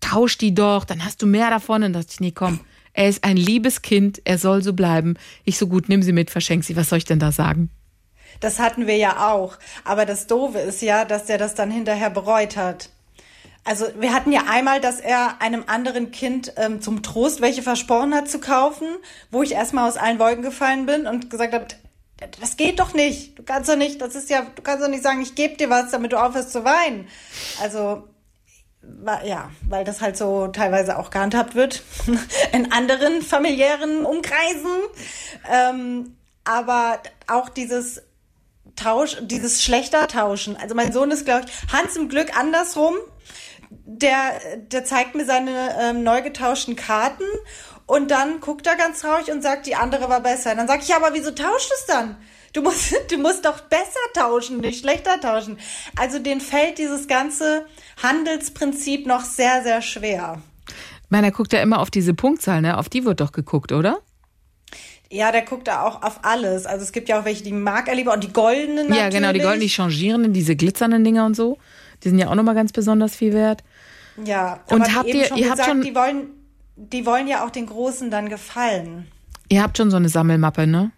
tausch 0.00 0.38
die 0.38 0.54
doch, 0.54 0.84
dann 0.84 1.04
hast 1.04 1.20
du 1.22 1.26
mehr 1.26 1.50
davon. 1.50 1.82
Und 1.82 1.92
dachte 1.92 2.08
ich, 2.10 2.20
nee, 2.20 2.32
komm, 2.32 2.60
er 2.94 3.08
ist 3.08 3.24
ein 3.24 3.36
liebes 3.36 3.82
Kind, 3.82 4.22
er 4.24 4.38
soll 4.38 4.62
so 4.62 4.72
bleiben. 4.72 5.16
Ich 5.44 5.58
so 5.58 5.66
gut, 5.66 5.88
nimm 5.88 6.02
sie 6.02 6.12
mit, 6.12 6.30
verschenk 6.30 6.64
sie. 6.64 6.76
Was 6.76 6.88
soll 6.88 6.98
ich 6.98 7.04
denn 7.04 7.18
da 7.18 7.32
sagen? 7.32 7.70
Das 8.40 8.58
hatten 8.58 8.86
wir 8.86 8.96
ja 8.96 9.32
auch. 9.32 9.58
Aber 9.84 10.06
das 10.06 10.26
Doofe 10.26 10.58
ist 10.58 10.80
ja, 10.80 11.04
dass 11.04 11.26
der 11.26 11.36
das 11.36 11.54
dann 11.54 11.70
hinterher 11.70 12.10
bereut 12.10 12.56
hat. 12.56 12.88
Also 13.64 13.86
wir 13.98 14.12
hatten 14.12 14.30
ja 14.30 14.42
einmal, 14.48 14.80
dass 14.80 15.00
er 15.00 15.40
einem 15.40 15.64
anderen 15.66 16.10
Kind 16.10 16.52
ähm, 16.56 16.80
zum 16.80 17.02
Trost 17.02 17.40
welche 17.40 17.62
versprochen 17.62 18.14
hat 18.14 18.28
zu 18.28 18.38
kaufen, 18.38 18.86
wo 19.30 19.42
ich 19.42 19.52
erstmal 19.52 19.88
aus 19.88 19.96
allen 19.96 20.18
Wolken 20.18 20.42
gefallen 20.42 20.86
bin 20.86 21.06
und 21.06 21.30
gesagt 21.30 21.54
habe, 21.54 21.66
das 22.40 22.56
geht 22.56 22.78
doch 22.78 22.94
nicht. 22.94 23.38
Du 23.38 23.42
kannst 23.42 23.68
doch 23.68 23.76
nicht, 23.76 24.00
das 24.00 24.14
ist 24.14 24.30
ja, 24.30 24.46
du 24.54 24.62
kannst 24.62 24.84
doch 24.84 24.90
nicht 24.90 25.02
sagen, 25.02 25.20
ich 25.22 25.34
gebe 25.34 25.56
dir 25.56 25.70
was, 25.70 25.90
damit 25.90 26.12
du 26.12 26.22
aufhörst 26.22 26.52
zu 26.52 26.64
weinen. 26.64 27.08
Also 27.60 28.04
ja, 29.24 29.50
weil 29.68 29.84
das 29.84 30.00
halt 30.00 30.16
so 30.16 30.48
teilweise 30.48 30.98
auch 30.98 31.10
gehandhabt 31.10 31.54
wird 31.54 31.82
in 32.52 32.72
anderen 32.72 33.22
familiären 33.22 34.04
Umkreisen. 34.04 34.70
Ähm, 35.50 36.16
aber 36.44 37.00
auch 37.26 37.48
dieses 37.48 38.02
Tausch, 38.76 39.18
dieses 39.20 39.62
schlechter 39.62 40.08
Tauschen. 40.08 40.56
Also 40.56 40.74
mein 40.74 40.92
Sohn 40.92 41.10
ist, 41.10 41.24
glaube 41.24 41.46
ich, 41.46 41.72
Hans 41.72 41.96
im 41.96 42.08
Glück 42.08 42.36
andersrum. 42.36 42.94
Der, 43.86 44.40
der 44.56 44.84
zeigt 44.84 45.14
mir 45.14 45.24
seine 45.24 45.76
ähm, 45.80 46.02
neu 46.02 46.22
getauschten 46.22 46.76
Karten 46.76 47.24
und 47.86 48.10
dann 48.10 48.40
guckt 48.40 48.66
er 48.66 48.76
ganz 48.76 49.00
traurig 49.00 49.30
und 49.30 49.42
sagt, 49.42 49.66
die 49.66 49.74
andere 49.74 50.08
war 50.08 50.20
besser. 50.20 50.54
Dann 50.54 50.66
sag 50.66 50.80
ich, 50.82 50.88
ja, 50.88 50.96
aber 50.96 51.12
wieso 51.12 51.32
tauscht 51.32 51.70
es 51.74 51.86
dann? 51.86 52.16
Du 52.54 52.62
musst, 52.62 52.94
du 53.10 53.18
musst 53.18 53.44
doch 53.44 53.60
besser 53.60 54.00
tauschen, 54.14 54.60
nicht 54.60 54.80
schlechter 54.80 55.20
tauschen. 55.20 55.58
Also 55.96 56.18
denen 56.18 56.40
fällt 56.40 56.78
dieses 56.78 57.06
ganze 57.06 57.66
Handelsprinzip 58.02 59.06
noch 59.06 59.22
sehr, 59.24 59.62
sehr 59.62 59.82
schwer. 59.82 60.40
Ich 60.68 61.10
meine, 61.10 61.26
er 61.28 61.32
guckt 61.32 61.52
ja 61.52 61.60
immer 61.60 61.80
auf 61.80 61.90
diese 61.90 62.14
Punktzahl, 62.14 62.62
ne? 62.62 62.78
Auf 62.78 62.88
die 62.88 63.04
wird 63.04 63.20
doch 63.20 63.32
geguckt, 63.32 63.72
oder? 63.72 63.98
Ja, 65.10 65.30
der 65.30 65.42
guckt 65.42 65.68
da 65.68 65.82
auch 65.82 66.02
auf 66.02 66.20
alles. 66.22 66.66
Also 66.66 66.82
es 66.82 66.90
gibt 66.90 67.08
ja 67.08 67.20
auch 67.20 67.24
welche, 67.24 67.44
die 67.44 67.52
mag 67.52 67.86
er 67.88 67.94
lieber 67.94 68.12
und 68.14 68.24
die 68.24 68.32
goldenen 68.32 68.88
Ja, 68.92 69.08
genau, 69.08 69.10
die 69.10 69.38
natürlich. 69.38 69.42
golden, 69.42 69.60
die 69.60 69.68
changierenden, 69.68 70.32
diese 70.32 70.56
glitzernden 70.56 71.04
Dinger 71.04 71.26
und 71.26 71.34
so. 71.36 71.58
Die 72.02 72.08
sind 72.08 72.18
ja 72.18 72.28
auch 72.28 72.34
nochmal 72.34 72.54
ganz 72.54 72.72
besonders 72.72 73.14
viel 73.14 73.32
wert. 73.32 73.62
Ja, 74.24 74.60
Und 74.70 74.94
habt 74.96 75.08
ihr- 75.08 75.26
schon 75.26 75.36
ihr 75.38 75.50
habt 75.50 75.58
gesagt, 75.58 75.68
schon- 75.70 75.82
die 75.82 75.94
wollen, 75.94 76.30
die 76.76 77.06
wollen 77.06 77.28
ja 77.28 77.44
auch 77.44 77.50
den 77.50 77.66
Großen 77.66 78.10
dann 78.10 78.28
gefallen. 78.28 79.06
Ihr 79.48 79.62
habt 79.62 79.76
schon 79.76 79.90
so 79.90 79.96
eine 79.98 80.08
Sammelmappe, 80.08 80.66
ne? 80.66 80.90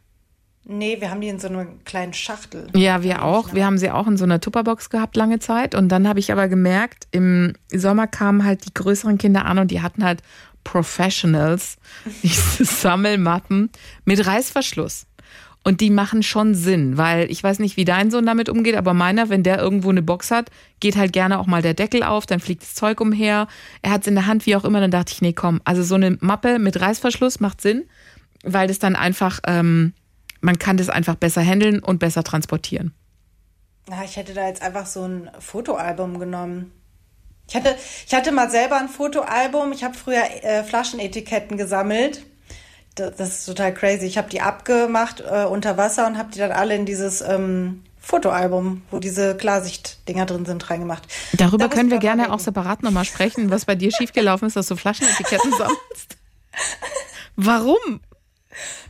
Nee, 0.69 1.01
wir 1.01 1.11
haben 1.11 1.21
die 1.21 1.29
in 1.29 1.39
so 1.39 1.47
einer 1.47 1.67
kleinen 1.85 2.13
Schachtel. 2.13 2.67
Ja, 2.75 3.05
wir 3.05 3.23
auch. 3.23 3.55
Wir 3.55 3.65
haben 3.65 3.79
sie 3.79 3.91
auch 3.91 4.09
in 4.09 4.17
so 4.17 4.25
einer 4.25 4.41
Tupperbox 4.41 4.91
gehabt 4.91 5.17
lange 5.17 5.39
Zeit. 5.39 5.77
Und 5.77 5.91
dann 5.91 6.09
habe 6.09 6.19
ich 6.19 6.33
aber 6.33 6.49
gemerkt, 6.49 7.07
im 7.13 7.53
Sommer 7.73 8.09
kamen 8.09 8.45
halt 8.45 8.67
die 8.67 8.75
größeren 8.75 9.17
Kinder 9.17 9.45
an 9.45 9.61
und 9.61 9.71
die 9.71 9.81
hatten 9.81 10.03
halt 10.03 10.23
Professionals, 10.65 11.77
diese 12.25 12.65
Sammelmappen 12.65 13.71
mit 14.05 14.27
Reißverschluss. 14.27 15.07
Und 15.63 15.81
die 15.81 15.91
machen 15.91 16.25
schon 16.25 16.55
Sinn, 16.55 16.97
weil 16.97 17.31
ich 17.31 17.43
weiß 17.43 17.61
nicht, 17.61 17.77
wie 17.77 17.85
dein 17.85 18.11
Sohn 18.11 18.27
damit 18.27 18.49
umgeht, 18.49 18.77
aber 18.77 18.95
meiner, 18.95 19.29
wenn 19.29 19.43
der 19.43 19.59
irgendwo 19.59 19.91
eine 19.91 20.03
Box 20.03 20.31
hat, 20.33 20.51
geht 20.81 20.97
halt 20.97 21.13
gerne 21.13 21.39
auch 21.39 21.47
mal 21.47 21.63
der 21.63 21.75
Deckel 21.75 22.03
auf, 22.03 22.27
dann 22.27 22.39
fliegt 22.41 22.63
das 22.63 22.75
Zeug 22.75 23.01
umher. 23.01 23.49
Er 23.83 23.91
hat 23.91 24.03
es 24.03 24.07
in 24.07 24.15
der 24.15 24.27
Hand, 24.27 24.47
wie 24.47 24.55
auch 24.55 24.65
immer, 24.65 24.81
dann 24.81 24.93
dachte 24.93 25.13
ich, 25.13 25.23
nee, 25.23 25.33
komm, 25.33 25.61
also 25.65 25.83
so 25.83 25.97
eine 25.97 26.19
Mappe 26.21 26.59
mit 26.59 26.81
Reißverschluss 26.81 27.41
macht 27.41 27.61
Sinn, 27.61 27.85
weil 28.45 28.69
das 28.69 28.79
dann 28.79 28.95
einfach, 28.95 29.41
ähm, 29.47 29.93
man 30.41 30.59
kann 30.59 30.77
das 30.77 30.89
einfach 30.89 31.15
besser 31.15 31.43
handeln 31.43 31.81
und 31.81 31.99
besser 31.99 32.25
transportieren. 32.25 32.93
Na, 33.89 34.05
ich 34.05 34.17
hätte 34.17 34.35
da 34.35 34.47
jetzt 34.47 34.63
einfach 34.63 34.87
so 34.87 35.05
ein 35.05 35.31
Fotoalbum 35.39 36.19
genommen. 36.19 36.73
Ich 37.49 37.55
hatte, 37.55 37.77
ich 38.07 38.13
hatte 38.15 38.33
mal 38.33 38.51
selber 38.51 38.77
ein 38.79 38.89
Fotoalbum. 38.89 39.73
Ich 39.73 39.85
habe 39.85 39.95
früher 39.95 40.25
äh, 40.43 40.65
Flaschenetiketten 40.65 41.57
gesammelt 41.57 42.25
das, 42.97 43.17
das 43.17 43.29
ist 43.39 43.47
total 43.47 43.73
crazy. 43.73 44.07
Ich 44.07 44.19
habe 44.19 44.29
die 44.29 44.41
abgemacht 44.41 45.21
äh, 45.21 45.45
unter 45.45 45.77
Wasser 45.77 46.07
und 46.07 46.19
habe 46.19 46.31
die 46.33 46.39
dann 46.39 46.53
alle 46.53 46.75
in 46.75 46.87
dieses 46.87 47.21
ähm, 47.21 47.85
Fotoalbum, 48.01 48.83
wo 48.91 48.99
diese 48.99 49.37
Klarsicht-Dinger 49.37 50.27
drin 50.27 50.47
sind, 50.47 50.69
reingemacht. 50.69 51.05
Darüber 51.33 51.69
da 51.69 51.75
können 51.75 51.91
wir 51.91 51.99
gerne 51.99 52.33
auch 52.33 52.41
separat 52.41 52.83
nochmal 52.83 53.05
sprechen, 53.05 53.51
was 53.51 53.65
bei 53.65 53.75
dir 53.75 53.93
schiefgelaufen 53.97 54.49
ist, 54.49 54.57
dass 54.57 54.67
du 54.67 54.77
Flaschenetiketten 54.77 55.53
sammelst. 55.53 56.17
Warum? 57.37 58.01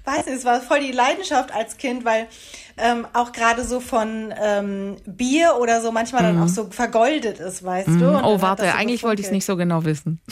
Weiß 0.05 0.27
nicht, 0.27 0.37
es 0.37 0.45
war 0.45 0.61
voll 0.61 0.81
die 0.81 0.93
Leidenschaft 0.93 1.53
als 1.53 1.77
Kind, 1.77 2.05
weil 2.05 2.29
ähm, 2.77 3.07
auch 3.13 3.33
gerade 3.33 3.65
so 3.65 3.81
von 3.81 4.35
ähm, 4.41 4.97
Bier 5.07 5.57
oder 5.61 5.81
so 5.81 5.93
manchmal 5.93 6.23
mm. 6.23 6.27
dann 6.27 6.39
auch 6.39 6.49
mhm. 6.49 6.49
so 6.49 6.71
vergoldet 6.71 7.41
ist, 7.41 7.65
weißt 7.65 7.89
mm. 7.89 7.99
du? 7.99 8.09
Und 8.11 8.25
oh, 8.25 8.43
warte, 8.43 8.65
so 8.65 8.71
eigentlich 8.71 9.03
wollte 9.03 9.21
ich 9.21 9.27
es 9.27 9.33
nicht 9.33 9.47
so 9.47 9.57
genau 9.57 9.85
wissen. 9.85 10.21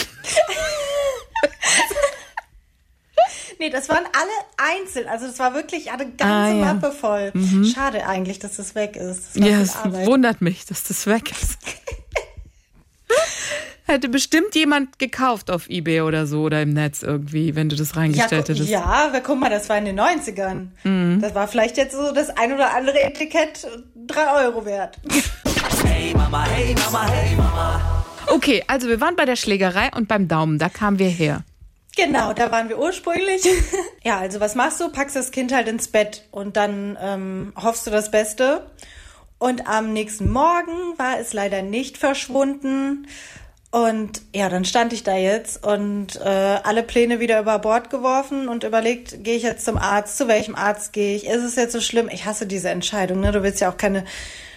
Nee, 3.64 3.70
das 3.70 3.88
waren 3.88 4.04
alle 4.04 4.76
einzeln. 4.76 5.08
Also 5.08 5.26
das 5.26 5.38
war 5.38 5.54
wirklich 5.54 5.90
eine 5.90 6.10
ganze 6.10 6.24
ah, 6.24 6.52
ja. 6.52 6.74
Mappe 6.74 6.92
voll. 6.92 7.30
Mhm. 7.32 7.64
Schade 7.64 8.06
eigentlich, 8.06 8.38
dass 8.38 8.56
das 8.56 8.74
weg 8.74 8.94
ist. 8.94 9.36
Das 9.36 9.48
ja, 9.48 9.60
es 9.60 9.74
wundert 10.06 10.42
mich, 10.42 10.66
dass 10.66 10.82
das 10.82 11.06
weg 11.06 11.30
ist. 11.30 11.56
Hätte 13.86 14.08
bestimmt 14.08 14.54
jemand 14.54 14.98
gekauft 14.98 15.50
auf 15.50 15.68
Ebay 15.68 16.00
oder 16.00 16.26
so 16.26 16.42
oder 16.42 16.62
im 16.62 16.70
Netz 16.70 17.02
irgendwie, 17.02 17.54
wenn 17.54 17.68
du 17.68 17.76
das 17.76 17.96
reingestellt 17.96 18.48
ja, 18.48 18.54
hättest. 18.54 18.70
Ja, 18.70 19.12
guck 19.22 19.38
mal, 19.38 19.50
das 19.50 19.68
war 19.68 19.76
in 19.76 19.84
den 19.84 20.00
90ern. 20.00 20.68
Mhm. 20.84 21.20
Das 21.20 21.34
war 21.34 21.46
vielleicht 21.48 21.76
jetzt 21.76 21.94
so 21.94 22.12
das 22.12 22.30
ein 22.30 22.54
oder 22.54 22.74
andere 22.74 23.02
Etikett 23.02 23.66
drei 23.94 24.44
Euro 24.46 24.64
wert. 24.64 24.98
Hey 25.84 26.14
Mama, 26.14 26.46
hey 26.46 26.74
Mama, 26.74 27.06
hey 27.10 27.36
Mama. 27.36 28.04
Okay, 28.28 28.64
also 28.68 28.88
wir 28.88 29.02
waren 29.02 29.16
bei 29.16 29.26
der 29.26 29.36
Schlägerei 29.36 29.90
und 29.94 30.08
beim 30.08 30.28
Daumen, 30.28 30.58
da 30.58 30.70
kamen 30.70 30.98
wir 30.98 31.08
her. 31.08 31.44
Genau, 31.94 32.32
da 32.32 32.50
waren 32.50 32.70
wir 32.70 32.78
ursprünglich. 32.78 33.42
ja, 34.02 34.18
also 34.18 34.40
was 34.40 34.54
machst 34.54 34.80
du? 34.80 34.88
Packst 34.88 35.14
das 35.14 35.30
Kind 35.30 35.52
halt 35.52 35.68
ins 35.68 35.88
Bett 35.88 36.26
und 36.30 36.56
dann 36.56 36.96
ähm, 37.00 37.52
hoffst 37.54 37.86
du 37.86 37.90
das 37.90 38.10
Beste. 38.10 38.66
Und 39.38 39.68
am 39.68 39.92
nächsten 39.92 40.32
Morgen 40.32 40.96
war 40.96 41.18
es 41.20 41.34
leider 41.34 41.60
nicht 41.60 41.98
verschwunden. 41.98 43.06
Und 43.74 44.22
ja, 44.32 44.48
dann 44.48 44.64
stand 44.64 44.92
ich 44.92 45.02
da 45.02 45.16
jetzt 45.16 45.66
und 45.66 46.14
äh, 46.20 46.28
alle 46.28 46.84
Pläne 46.84 47.18
wieder 47.18 47.40
über 47.40 47.58
Bord 47.58 47.90
geworfen 47.90 48.46
und 48.46 48.62
überlegt, 48.62 49.24
gehe 49.24 49.34
ich 49.34 49.42
jetzt 49.42 49.64
zum 49.64 49.78
Arzt? 49.78 50.16
Zu 50.16 50.28
welchem 50.28 50.54
Arzt 50.54 50.92
gehe 50.92 51.16
ich? 51.16 51.26
Ist 51.26 51.42
es 51.42 51.56
jetzt 51.56 51.72
so 51.72 51.80
schlimm? 51.80 52.08
Ich 52.08 52.24
hasse 52.24 52.46
diese 52.46 52.68
Entscheidung. 52.68 53.18
Ne? 53.18 53.32
Du 53.32 53.42
willst 53.42 53.60
ja 53.60 53.68
auch 53.68 53.76
keine 53.76 54.04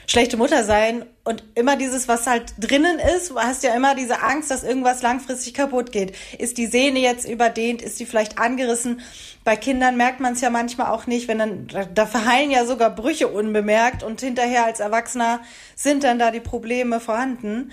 schlechte 0.06 0.38
Mutter 0.38 0.64
sein 0.64 1.04
und 1.24 1.44
immer 1.56 1.78
dieses, 1.78 2.08
was 2.08 2.28
halt 2.28 2.54
drinnen 2.60 3.00
ist, 3.00 3.34
hast 3.36 3.64
ja 3.64 3.74
immer 3.74 3.96
diese 3.96 4.22
Angst, 4.22 4.52
dass 4.52 4.64
irgendwas 4.64 5.02
langfristig 5.02 5.56
kaputt 5.56 5.92
geht. 5.92 6.16
Ist 6.38 6.60
die 6.60 6.68
Sehne 6.68 7.00
jetzt 7.00 7.28
überdehnt? 7.28 7.82
Ist 7.82 8.00
die 8.00 8.06
vielleicht 8.06 8.38
angerissen? 8.38 9.02
Bei 9.44 9.56
Kindern 9.56 9.98
merkt 9.98 10.20
man 10.20 10.34
es 10.34 10.42
ja 10.42 10.52
manchmal 10.52 10.92
auch 10.92 11.08
nicht, 11.08 11.28
wenn 11.28 11.40
dann, 11.40 11.68
da 11.92 12.06
verheilen 12.06 12.52
ja 12.52 12.66
sogar 12.66 12.92
Brüche 12.92 13.30
unbemerkt 13.30 14.04
und 14.04 14.22
hinterher 14.22 14.66
als 14.66 14.80
Erwachsener 14.80 15.40
sind 15.76 16.04
dann 16.04 16.20
da 16.20 16.30
die 16.30 16.40
Probleme 16.40 17.00
vorhanden. 17.00 17.72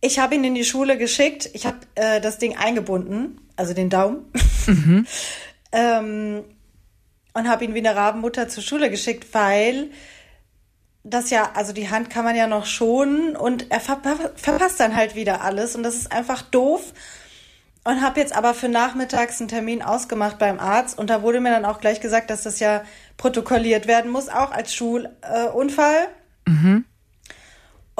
Ich 0.00 0.18
habe 0.18 0.34
ihn 0.34 0.44
in 0.44 0.54
die 0.54 0.64
Schule 0.64 0.96
geschickt. 0.96 1.50
Ich 1.52 1.66
habe 1.66 1.78
äh, 1.94 2.20
das 2.20 2.38
Ding 2.38 2.56
eingebunden, 2.56 3.40
also 3.56 3.74
den 3.74 3.90
Daumen. 3.90 4.32
Mhm. 4.66 5.06
ähm, 5.72 6.44
und 7.34 7.48
habe 7.48 7.64
ihn 7.64 7.74
wie 7.74 7.78
eine 7.78 7.94
Rabenmutter 7.94 8.48
zur 8.48 8.62
Schule 8.62 8.90
geschickt, 8.90 9.32
weil 9.32 9.90
das 11.02 11.30
ja, 11.30 11.52
also 11.54 11.72
die 11.72 11.90
Hand 11.90 12.10
kann 12.10 12.24
man 12.24 12.36
ja 12.36 12.46
noch 12.46 12.66
schonen 12.66 13.36
und 13.36 13.70
er 13.70 13.80
ver 13.80 14.00
verpasst 14.36 14.80
dann 14.80 14.96
halt 14.96 15.14
wieder 15.14 15.42
alles 15.42 15.74
und 15.74 15.82
das 15.82 15.94
ist 15.94 16.12
einfach 16.12 16.42
doof. 16.42 16.92
Und 17.82 18.02
habe 18.02 18.20
jetzt 18.20 18.36
aber 18.36 18.52
für 18.52 18.68
nachmittags 18.68 19.40
einen 19.40 19.48
Termin 19.48 19.80
ausgemacht 19.80 20.38
beim 20.38 20.60
Arzt 20.60 20.98
und 20.98 21.08
da 21.08 21.22
wurde 21.22 21.40
mir 21.40 21.48
dann 21.48 21.64
auch 21.64 21.80
gleich 21.80 22.02
gesagt, 22.02 22.28
dass 22.28 22.42
das 22.42 22.60
ja 22.60 22.82
protokolliert 23.16 23.86
werden 23.86 24.10
muss, 24.10 24.28
auch 24.28 24.50
als 24.50 24.74
Schulunfall. 24.74 26.08
Äh, 26.46 26.50
mhm. 26.50 26.84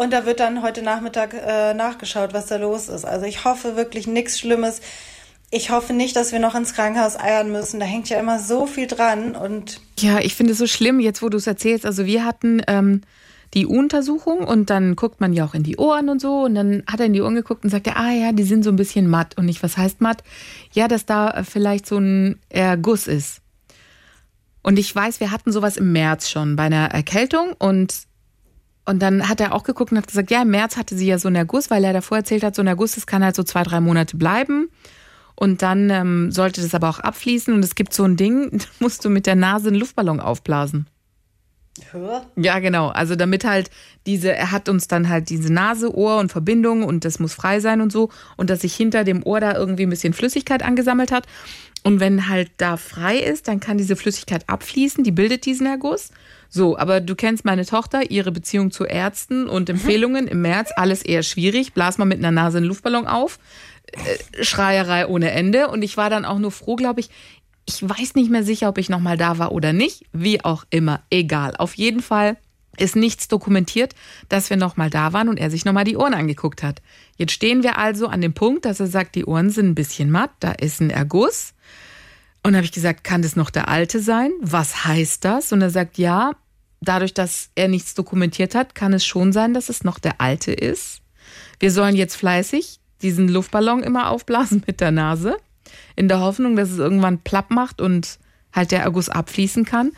Und 0.00 0.12
da 0.12 0.25
wird 0.25 0.40
dann 0.40 0.62
heute 0.62 0.83
Nachmittag 0.83 1.35
äh, 1.35 1.75
nachgeschaut, 1.75 2.33
was 2.33 2.47
da 2.47 2.57
los 2.57 2.88
ist. 2.88 3.04
Also 3.04 3.26
ich 3.26 3.45
hoffe 3.45 3.76
wirklich 3.76 4.07
nichts 4.07 4.38
Schlimmes 4.38 4.80
ich 5.50 5.71
hoffe 5.71 5.92
nicht, 5.92 6.14
dass 6.14 6.33
wir 6.33 6.38
noch 6.38 6.54
ins 6.54 6.75
Krankenhaus 6.75 7.19
eiern 7.19 7.50
müssen. 7.50 7.80
Da 7.80 7.87
hängt 7.87 8.09
ja 8.09 8.21
immer 8.21 8.38
so 8.38 8.66
viel 8.66 8.87
dran 8.87 9.35
und. 9.35 9.80
Ja, 9.99 10.21
ich 10.21 10.35
finde 10.35 10.52
es 10.52 10.59
so 10.59 10.66
schlimm, 10.66 11.00
jetzt 11.00 11.23
wo 11.23 11.28
du 11.28 11.38
es 11.38 11.47
erzählst. 11.47 11.85
Also 11.85 12.07
wir 12.07 12.25
hatten 12.25 12.62
ähm, 12.69 13.00
die 13.54 13.66
U-Untersuchung 13.66 14.47
und 14.47 14.71
dann 14.71 14.95
guckt 14.95 15.21
man 15.21 15.33
ja 15.33 15.45
auch 15.45 15.54
in 15.54 15.64
die 15.64 15.76
Ohren 15.76 16.09
und 16.09 16.21
so. 16.21 16.42
Und 16.42 16.54
dann 16.54 16.85
hat 16.87 17.00
er 17.00 17.07
in 17.07 17.12
die 17.12 17.21
Ohren 17.21 17.35
geguckt 17.35 17.64
und 17.64 17.71
sagte, 17.71 17.97
ah 17.97 18.12
ja, 18.12 18.30
die 18.30 18.45
sind 18.45 18.62
so 18.62 18.71
ein 18.71 18.76
bisschen 18.76 19.09
matt. 19.09 19.37
Und 19.37 19.49
ich, 19.49 19.61
was 19.62 19.76
heißt 19.76 20.00
matt? 20.00 20.23
Ja, 20.73 20.87
dass 20.87 21.04
da 21.04 21.42
vielleicht 21.42 21.87
so 21.87 21.99
ein 21.99 22.38
Erguss 22.49 23.09
ist. 23.09 23.40
Und 24.62 24.78
ich 24.78 24.95
weiß, 24.95 25.19
wir 25.19 25.33
hatten 25.33 25.50
sowas 25.50 25.76
im 25.76 25.90
März 25.90 26.30
schon 26.30 26.54
bei 26.54 26.64
einer 26.64 26.90
Erkältung 26.92 27.54
und 27.59 27.92
und 28.90 28.99
dann 29.00 29.28
hat 29.28 29.40
er 29.40 29.54
auch 29.54 29.62
geguckt 29.62 29.92
und 29.92 29.99
hat 29.99 30.09
gesagt, 30.09 30.32
ja, 30.32 30.42
im 30.42 30.50
März 30.50 30.76
hatte 30.76 30.97
sie 30.97 31.06
ja 31.06 31.18
so 31.18 31.28
einen 31.28 31.37
Erguss, 31.37 31.70
weil 31.70 31.85
er 31.85 31.92
davor 31.92 32.18
erzählt 32.18 32.42
hat, 32.42 32.56
so 32.56 32.62
ein 32.62 32.66
Erguss, 32.66 32.97
das 32.97 33.06
kann 33.06 33.23
halt 33.23 33.37
so 33.37 33.44
zwei, 33.44 33.62
drei 33.62 33.80
Monate 33.80 34.16
bleiben. 34.16 34.68
Und 35.37 35.62
dann 35.62 35.88
ähm, 35.90 36.32
sollte 36.32 36.61
das 36.61 36.75
aber 36.75 36.88
auch 36.90 36.99
abfließen. 36.99 37.54
Und 37.54 37.64
es 37.64 37.76
gibt 37.76 37.94
so 37.94 38.02
ein 38.02 38.16
Ding, 38.16 38.50
da 38.59 38.64
musst 38.80 39.04
du 39.04 39.09
mit 39.09 39.26
der 39.26 39.37
Nase 39.37 39.68
einen 39.68 39.78
Luftballon 39.78 40.18
aufblasen. 40.18 40.88
Hör? 41.92 42.26
Ja, 42.37 42.59
genau. 42.59 42.88
Also 42.88 43.14
damit 43.14 43.44
halt 43.44 43.70
diese, 44.06 44.35
er 44.35 44.50
hat 44.50 44.68
uns 44.68 44.88
dann 44.88 45.09
halt 45.09 45.30
diese 45.30 45.52
Nase, 45.52 45.94
Ohr 45.94 46.18
und 46.18 46.32
Verbindung 46.32 46.82
und 46.82 47.04
das 47.04 47.20
muss 47.20 47.32
frei 47.32 47.61
sein 47.61 47.80
und 47.80 47.92
so. 47.92 48.11
Und 48.37 48.50
dass 48.50 48.62
sich 48.62 48.75
hinter 48.75 49.04
dem 49.04 49.25
Ohr 49.25 49.38
da 49.38 49.54
irgendwie 49.54 49.85
ein 49.85 49.90
bisschen 49.90 50.14
Flüssigkeit 50.14 50.64
angesammelt 50.64 51.12
hat. 51.12 51.26
Und 51.85 52.00
wenn 52.00 52.28
halt 52.28 52.50
da 52.56 52.76
frei 52.76 53.18
ist, 53.18 53.47
dann 53.47 53.61
kann 53.61 53.78
diese 53.78 53.97
Flüssigkeit 53.97 54.49
abfließen, 54.49 55.04
die 55.04 55.12
bildet 55.12 55.47
diesen 55.47 55.66
Erguss. 55.66 56.11
So, 56.52 56.76
aber 56.76 57.00
du 57.00 57.14
kennst 57.14 57.45
meine 57.45 57.64
Tochter, 57.64 58.11
ihre 58.11 58.33
Beziehung 58.33 58.73
zu 58.73 58.85
Ärzten 58.85 59.49
und 59.49 59.71
Empfehlungen 59.71 60.26
im 60.26 60.42
März, 60.42 60.73
alles 60.75 61.02
eher 61.02 61.23
schwierig. 61.23 61.73
Blas 61.73 61.97
mal 61.97 62.04
mit 62.04 62.19
einer 62.19 62.33
Nase 62.33 62.59
einen 62.59 62.66
Luftballon 62.66 63.07
auf. 63.07 63.38
Äh, 63.92 64.45
Schreierei 64.45 65.07
ohne 65.07 65.30
Ende. 65.30 65.69
Und 65.69 65.83
ich 65.83 65.97
war 65.97 66.11
dann 66.11 66.25
auch 66.25 66.38
nur 66.38 66.50
froh, 66.50 66.75
glaube 66.75 67.00
ich. 67.00 67.11
Ich 67.66 67.88
weiß 67.88 68.16
nicht 68.16 68.30
mehr 68.30 68.42
sicher, 68.42 68.69
ob 68.69 68.78
ich 68.78 68.88
nochmal 68.88 69.16
da 69.16 69.38
war 69.38 69.52
oder 69.52 69.73
nicht. 69.73 70.04
Wie 70.12 70.45
auch 70.45 70.64
immer, 70.71 71.02
egal. 71.09 71.54
Auf 71.57 71.75
jeden 71.75 72.02
Fall 72.02 72.37
ist 72.78 72.97
nichts 72.97 73.28
dokumentiert, 73.28 73.95
dass 74.28 74.50
wir 74.50 74.57
nochmal 74.57 74.90
da 74.90 75.12
waren 75.12 75.28
und 75.28 75.38
er 75.38 75.50
sich 75.50 75.64
nochmal 75.64 75.85
die 75.85 75.97
Ohren 75.97 76.14
angeguckt 76.14 76.62
hat. 76.62 76.83
Jetzt 77.16 77.33
stehen 77.33 77.62
wir 77.62 77.78
also 77.78 78.09
an 78.09 78.21
dem 78.21 78.33
Punkt, 78.33 78.64
dass 78.64 78.80
er 78.80 78.87
sagt, 78.87 79.14
die 79.14 79.26
Ohren 79.26 79.50
sind 79.50 79.69
ein 79.69 79.75
bisschen 79.75 80.11
matt, 80.11 80.30
da 80.40 80.52
ist 80.52 80.80
ein 80.80 80.90
Erguss. 80.90 81.54
Und 82.42 82.56
habe 82.56 82.64
ich 82.64 82.73
gesagt, 82.73 83.04
kann 83.04 83.23
das 83.23 83.37
noch 83.37 83.50
der 83.50 83.68
alte 83.68 84.00
sein? 84.00 84.30
Was 84.40 84.85
heißt 84.85 85.25
das? 85.25 85.52
Und 85.52 85.61
er 85.61 85.70
sagt, 85.70 85.99
ja, 85.99 86.32
dadurch, 86.80 87.12
dass 87.12 87.50
er 87.54 87.68
nichts 87.68 87.94
dokumentiert 87.94 88.54
hat, 88.54 88.75
kann 88.75 88.92
es 88.92 89.04
schon 89.04 89.32
sein, 89.32 89.52
dass 89.52 89.68
es 89.68 89.85
noch 89.85 89.99
der 89.99 90.20
alte 90.20 90.52
ist. 90.52 91.02
Wir 91.59 91.70
sollen 91.70 91.97
jetzt 91.97 92.16
fleißig 92.16 92.80
diesen 93.02 93.28
Luftballon 93.28 93.82
immer 93.82 94.11
aufblasen 94.11 94.62
mit 94.66 94.80
der 94.80 94.90
Nase, 94.90 95.37
in 95.97 96.09
der 96.09 96.20
Hoffnung, 96.20 96.56
dass 96.56 96.70
es 96.70 96.78
irgendwann 96.78 97.18
plapp 97.18 97.50
macht 97.50 97.80
und 97.80 98.18
halt 98.52 98.73
der 98.73 98.82
Erguss 98.82 99.09
abfließen 99.09 99.64
kann. 99.64 99.92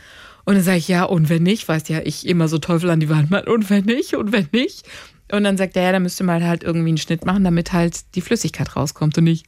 Und 0.45 0.55
dann 0.55 0.63
sage 0.65 0.79
ich, 0.79 0.89
ja, 0.89 1.05
und 1.05 1.29
wenn 1.29 1.45
nicht, 1.45 1.69
weißt 1.69 1.89
ja, 1.89 2.01
ich 2.03 2.27
immer 2.27 2.49
so 2.49 2.59
Teufel 2.59 2.91
an 2.91 3.01
die 3.01 3.09
Wand 3.09 3.31
mal, 3.31 3.47
und 3.49 3.71
wenn 3.71 3.85
nicht, 3.85 4.15
und 4.15 4.33
wenn 4.33 4.49
nicht. 4.53 4.89
Und 5.31 5.45
dann 5.45 5.57
sagt 5.57 5.77
er, 5.77 5.85
ja, 5.85 5.93
da 5.93 6.01
müsste 6.01 6.25
man 6.25 6.45
halt 6.45 6.65
irgendwie 6.65 6.89
einen 6.89 6.99
Schnitt 6.99 7.25
machen, 7.25 7.45
damit 7.45 7.73
halt 7.73 8.15
die 8.17 8.21
Flüssigkeit 8.21 8.75
rauskommt 8.77 9.17
und 9.19 9.25
nicht. 9.25 9.47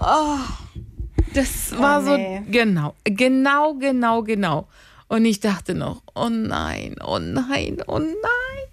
Oh, 0.00 0.38
das 1.34 1.78
war 1.78 2.00
oh, 2.00 2.16
nee. 2.16 2.42
so, 2.44 2.50
genau, 2.50 2.94
genau, 3.04 3.74
genau, 3.74 4.22
genau. 4.22 4.68
Und 5.08 5.24
ich 5.24 5.40
dachte 5.40 5.74
noch, 5.74 6.02
oh 6.14 6.28
nein, 6.28 6.96
oh 7.04 7.18
nein, 7.18 7.78
oh 7.86 7.98
nein. 7.98 8.68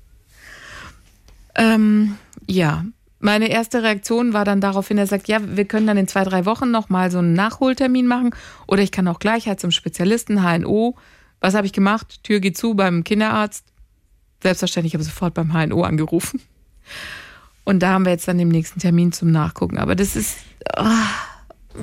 Ähm, 1.55 2.17
ja, 2.47 2.85
meine 3.19 3.47
erste 3.49 3.81
Reaktion 3.81 4.33
war 4.33 4.45
dann 4.45 4.61
daraufhin, 4.61 4.97
er 4.97 5.07
sagt, 5.07 5.27
ja, 5.27 5.39
wir 5.41 5.65
können 5.65 5.87
dann 5.87 5.97
in 5.97 6.07
zwei, 6.07 6.23
drei 6.23 6.45
Wochen 6.45 6.69
nochmal 6.69 7.09
so 7.09 7.19
einen 7.19 7.33
Nachholtermin 7.33 8.05
machen 8.05 8.35
oder 8.67 8.83
ich 8.83 8.91
kann 8.91 9.07
auch 9.07 9.19
gleich 9.19 9.47
halt 9.47 9.59
zum 9.59 9.71
Spezialisten, 9.71 10.43
HNO. 10.43 10.95
Was 11.39 11.55
habe 11.55 11.65
ich 11.65 11.73
gemacht? 11.73 12.23
Tür 12.23 12.39
geht 12.39 12.57
zu 12.57 12.75
beim 12.75 13.03
Kinderarzt. 13.03 13.65
Selbstverständlich 14.43 14.93
habe 14.93 15.01
ich 15.01 15.09
sofort 15.09 15.33
beim 15.33 15.53
HNO 15.53 15.83
angerufen. 15.83 16.41
Und 17.65 17.79
da 17.79 17.89
haben 17.89 18.05
wir 18.05 18.11
jetzt 18.11 18.27
dann 18.27 18.37
den 18.37 18.47
nächsten 18.47 18.79
Termin 18.79 19.11
zum 19.11 19.31
Nachgucken. 19.31 19.77
Aber 19.77 19.95
das 19.95 20.15
ist. 20.15 20.37
Oh. 20.77 20.83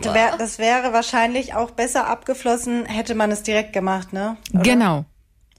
Das 0.01 0.59
wäre 0.59 0.95
wahrscheinlich 0.95 1.55
auch 1.55 1.71
besser 1.73 2.07
abgeflossen, 2.07 2.87
hätte 2.87 3.15
man 3.15 3.31
es 3.31 3.43
direkt 3.43 3.75
gemacht, 3.75 4.15
ne? 4.15 4.39
Oder? 4.55 4.63
Genau. 4.63 5.05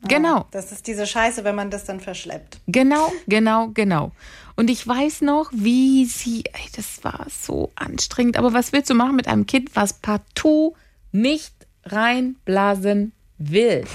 Genau. 0.07 0.47
Das 0.51 0.71
ist 0.71 0.87
diese 0.87 1.05
Scheiße, 1.05 1.43
wenn 1.43 1.55
man 1.55 1.69
das 1.69 1.85
dann 1.85 1.99
verschleppt. 1.99 2.59
Genau, 2.67 3.11
genau, 3.27 3.69
genau. 3.73 4.11
Und 4.55 4.69
ich 4.69 4.85
weiß 4.85 5.21
noch, 5.21 5.49
wie 5.53 6.05
sie, 6.05 6.43
ey, 6.51 6.69
das 6.75 7.03
war 7.03 7.25
so 7.29 7.71
anstrengend. 7.75 8.37
Aber 8.37 8.53
was 8.53 8.73
willst 8.73 8.89
du 8.89 8.95
machen 8.95 9.15
mit 9.15 9.27
einem 9.27 9.45
Kind, 9.45 9.75
was 9.75 9.93
partout 9.93 10.75
nicht 11.11 11.53
reinblasen 11.85 13.13
will? 13.37 13.85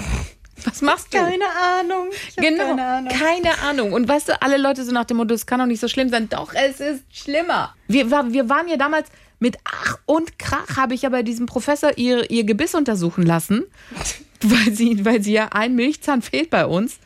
Was 0.65 0.81
machst 0.81 1.13
du? 1.13 1.17
Keine 1.17 1.45
Ahnung. 1.79 2.09
genau, 2.35 2.75
keine 2.75 2.85
Ahnung. 2.85 3.13
keine 3.13 3.59
Ahnung. 3.59 3.93
Und 3.93 4.07
weißt 4.07 4.29
du, 4.29 4.41
alle 4.41 4.57
Leute 4.57 4.83
so 4.83 4.91
nach 4.91 5.05
dem 5.05 5.17
Motto, 5.17 5.33
es 5.33 5.45
kann 5.45 5.59
doch 5.59 5.65
nicht 5.65 5.79
so 5.79 5.87
schlimm 5.87 6.09
sein. 6.09 6.29
Doch, 6.29 6.53
es 6.53 6.79
ist 6.79 7.03
schlimmer. 7.11 7.75
Wir, 7.87 8.09
wir 8.09 8.49
waren 8.49 8.67
ja 8.67 8.77
damals 8.77 9.07
mit 9.39 9.57
Ach 9.63 9.97
und 10.05 10.37
Krach, 10.37 10.77
habe 10.77 10.93
ich 10.93 11.03
ja 11.03 11.09
bei 11.09 11.23
diesem 11.23 11.45
Professor 11.45 11.97
ihr, 11.97 12.29
ihr 12.29 12.43
Gebiss 12.43 12.75
untersuchen 12.75 13.25
lassen, 13.25 13.65
weil 14.41 14.73
sie, 14.73 15.05
weil 15.05 15.21
sie 15.23 15.33
ja 15.33 15.49
ein 15.51 15.75
Milchzahn 15.75 16.21
fehlt 16.21 16.49
bei 16.49 16.65
uns. 16.65 16.99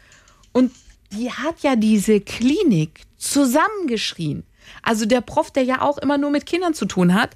Und 0.51 0.71
die 1.11 1.31
hat 1.31 1.61
ja 1.61 1.75
diese 1.75 2.19
Klinik 2.19 3.01
zusammengeschrien. 3.17 4.43
Also 4.81 5.05
der 5.05 5.21
Prof, 5.21 5.51
der 5.51 5.63
ja 5.63 5.81
auch 5.81 5.97
immer 5.97 6.17
nur 6.17 6.31
mit 6.31 6.45
Kindern 6.45 6.73
zu 6.73 6.85
tun 6.85 7.13
hat. 7.13 7.31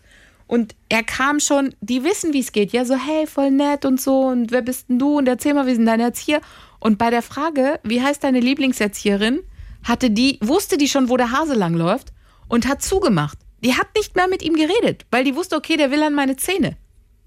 Und 0.47 0.75
er 0.89 1.03
kam 1.03 1.39
schon, 1.39 1.75
die 1.81 2.03
wissen, 2.03 2.33
wie 2.33 2.39
es 2.39 2.53
geht. 2.53 2.71
Ja, 2.71 2.85
so, 2.85 2.95
hey, 2.95 3.27
voll 3.27 3.51
nett 3.51 3.85
und 3.85 4.01
so. 4.01 4.21
Und 4.21 4.51
wer 4.51 4.61
bist 4.61 4.89
denn 4.89 4.97
du? 4.97 5.17
Und 5.17 5.27
erzähl 5.27 5.53
mal, 5.53 5.67
wie 5.67 5.75
sind 5.75 5.85
deine 5.85 6.03
Erzieher? 6.03 6.41
Und 6.79 6.97
bei 6.97 7.09
der 7.09 7.21
Frage, 7.21 7.79
wie 7.83 8.01
heißt 8.01 8.23
deine 8.23 8.39
Lieblingserzieherin, 8.39 9.41
hatte 9.83 10.09
die, 10.09 10.39
wusste 10.41 10.77
die 10.77 10.87
schon, 10.87 11.09
wo 11.09 11.17
der 11.17 11.31
Hase 11.31 11.53
langläuft 11.53 12.13
und 12.47 12.67
hat 12.67 12.81
zugemacht. 12.81 13.37
Die 13.63 13.73
hat 13.73 13.87
nicht 13.95 14.15
mehr 14.15 14.27
mit 14.27 14.41
ihm 14.41 14.53
geredet, 14.53 15.05
weil 15.11 15.23
die 15.23 15.35
wusste, 15.35 15.55
okay, 15.55 15.77
der 15.77 15.91
will 15.91 16.03
an 16.03 16.13
meine 16.13 16.37
Zähne. 16.37 16.77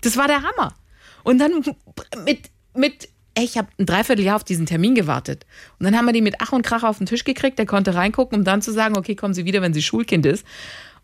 Das 0.00 0.16
war 0.16 0.28
der 0.28 0.42
Hammer. 0.42 0.74
Und 1.24 1.38
dann 1.38 1.62
mit, 2.24 2.50
mit 2.74 3.08
ey, 3.34 3.44
ich 3.44 3.58
habe 3.58 3.68
ein 3.78 3.86
Dreivierteljahr 3.86 4.36
auf 4.36 4.44
diesen 4.44 4.66
Termin 4.66 4.94
gewartet. 4.94 5.46
Und 5.78 5.84
dann 5.84 5.96
haben 5.96 6.06
wir 6.06 6.12
die 6.12 6.22
mit 6.22 6.36
Ach 6.38 6.52
und 6.52 6.62
Krach 6.62 6.84
auf 6.84 6.98
den 6.98 7.06
Tisch 7.06 7.24
gekriegt. 7.24 7.58
Der 7.58 7.66
konnte 7.66 7.94
reingucken, 7.94 8.38
um 8.38 8.44
dann 8.44 8.62
zu 8.62 8.72
sagen, 8.72 8.96
okay, 8.96 9.14
kommen 9.14 9.34
Sie 9.34 9.44
wieder, 9.44 9.62
wenn 9.62 9.74
Sie 9.74 9.82
Schulkind 9.82 10.26
ist. 10.26 10.46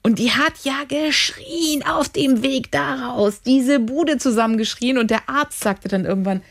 Und 0.07 0.21
die 0.21 0.31
hat 0.31 0.53
ja 0.63 0.85
geschrien 0.87 1.83
auf 1.85 2.09
dem 2.09 2.41
Weg 2.45 2.71
daraus, 2.71 3.43
diese 3.43 3.81
Bude 3.81 4.19
zusammengeschrien. 4.19 4.99
Und 4.99 5.11
der 5.11 5.29
Arzt 5.29 5.59
sagte 5.59 5.89
dann 5.89 6.05
irgendwann, 6.05 6.45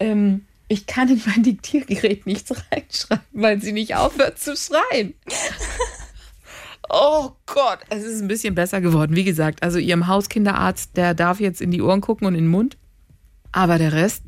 ähm, 0.00 0.46
ich 0.66 0.86
kann 0.86 1.10
in 1.10 1.20
mein 1.26 1.42
Diktiergerät 1.42 2.24
nichts 2.24 2.54
reinschreiben, 2.72 3.22
weil 3.32 3.60
sie 3.60 3.72
nicht 3.72 3.96
aufhört 3.96 4.38
zu 4.38 4.56
schreien. 4.56 5.12
Oh 6.94 7.30
Gott, 7.46 7.78
es 7.88 8.02
ist 8.02 8.20
ein 8.20 8.28
bisschen 8.28 8.54
besser 8.54 8.82
geworden. 8.82 9.16
Wie 9.16 9.24
gesagt, 9.24 9.62
also 9.62 9.78
ihrem 9.78 10.08
Hauskinderarzt, 10.08 10.96
der 10.96 11.14
darf 11.14 11.40
jetzt 11.40 11.62
in 11.62 11.70
die 11.70 11.80
Ohren 11.80 12.02
gucken 12.02 12.26
und 12.26 12.34
in 12.34 12.44
den 12.44 12.50
Mund. 12.50 12.76
Aber 13.50 13.78
der 13.78 13.92
Rest, 13.92 14.24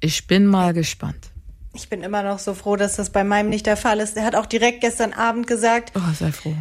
ich 0.00 0.26
bin 0.26 0.46
mal 0.46 0.72
gespannt. 0.72 1.30
Ich 1.72 1.88
bin 1.88 2.02
immer 2.02 2.24
noch 2.24 2.40
so 2.40 2.54
froh, 2.54 2.74
dass 2.74 2.96
das 2.96 3.10
bei 3.10 3.22
meinem 3.22 3.48
nicht 3.48 3.66
der 3.66 3.76
Fall 3.76 4.00
ist. 4.00 4.16
Der 4.16 4.24
hat 4.24 4.34
auch 4.34 4.46
direkt 4.46 4.80
gestern 4.80 5.12
Abend 5.12 5.46
gesagt. 5.46 5.92
Oh, 5.94 6.12
sei 6.18 6.32
froh. 6.32 6.56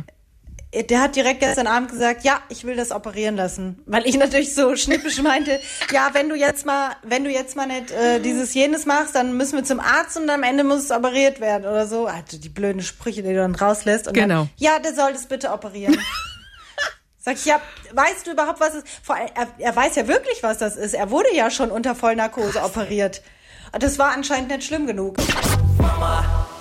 Der 0.72 1.02
hat 1.02 1.16
direkt 1.16 1.40
gestern 1.40 1.66
Abend 1.66 1.90
gesagt, 1.90 2.24
ja, 2.24 2.42
ich 2.50 2.64
will 2.64 2.76
das 2.76 2.92
operieren 2.92 3.36
lassen, 3.36 3.82
weil 3.88 4.06
ich 4.06 4.16
natürlich 4.18 4.54
so 4.54 4.76
schnippisch 4.76 5.20
meinte, 5.20 5.60
ja, 5.92 6.12
wenn 6.14 6.30
du 6.30 6.36
jetzt 6.36 6.64
mal, 6.64 6.92
wenn 7.02 7.24
du 7.24 7.32
jetzt 7.32 7.56
mal 7.56 7.66
nicht 7.66 7.90
äh, 7.90 8.20
dieses 8.20 8.54
jenes 8.54 8.86
machst, 8.86 9.16
dann 9.16 9.36
müssen 9.36 9.58
wir 9.58 9.64
zum 9.64 9.80
Arzt 9.80 10.16
und 10.16 10.30
am 10.30 10.44
Ende 10.44 10.64
muss 10.64 10.84
es 10.84 10.92
operiert 10.92 11.40
werden 11.40 11.64
oder 11.66 11.88
so. 11.88 12.06
Also 12.06 12.38
die 12.38 12.50
blöden 12.50 12.84
Sprüche, 12.84 13.24
die 13.24 13.30
du 13.30 13.38
dann 13.38 13.56
rauslässt. 13.56 14.08
Und 14.08 14.14
genau. 14.14 14.42
Dann, 14.42 14.50
ja, 14.58 14.78
der 14.78 14.94
soll 14.94 15.12
das 15.12 15.26
bitte 15.26 15.52
operieren. 15.52 15.98
Sag 17.18 17.36
ich, 17.36 17.46
ja, 17.46 17.60
weißt 17.94 18.28
du 18.28 18.32
überhaupt, 18.32 18.60
was 18.60 18.76
es 18.76 18.84
vor 19.02 19.18
er, 19.18 19.48
er 19.58 19.76
weiß 19.76 19.96
ja 19.96 20.08
wirklich, 20.08 20.44
was 20.44 20.60
das 20.60 20.76
ist. 20.76 20.94
Er 20.94 21.10
wurde 21.10 21.34
ja 21.34 21.50
schon 21.50 21.72
unter 21.72 21.96
Vollnarkose 21.96 22.62
operiert. 22.62 23.24
Das 23.72 23.98
war 23.98 24.12
anscheinend 24.12 24.50
nicht 24.50 24.66
schlimm 24.66 24.86
genug. 24.86 25.18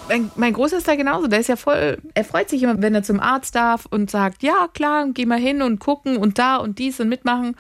Mein, 0.09 0.31
mein 0.37 0.53
Großer 0.53 0.79
ist 0.79 0.89
da 0.89 0.97
genauso. 0.97 1.27
Der 1.27 1.41
ist 1.41 1.49
ja 1.49 1.57
voll, 1.57 1.99
er 2.15 2.25
freut 2.25 2.49
sich 2.49 2.63
immer, 2.63 2.81
wenn 2.81 2.95
er 2.95 3.03
zum 3.03 3.21
Arzt 3.21 3.55
darf 3.55 3.87
und 3.87 4.11
sagt, 4.11 4.43
ja, 4.43 4.69
klar, 4.73 5.07
geh 5.13 5.27
mal 5.27 5.39
hin 5.39 5.63
und 5.63 5.79
gucken 5.81 6.17
und 6.17 6.39
da 6.39 6.57
und 6.57 6.79
dies 6.79 6.99
und 7.01 7.09
mitmachen. 7.09 7.57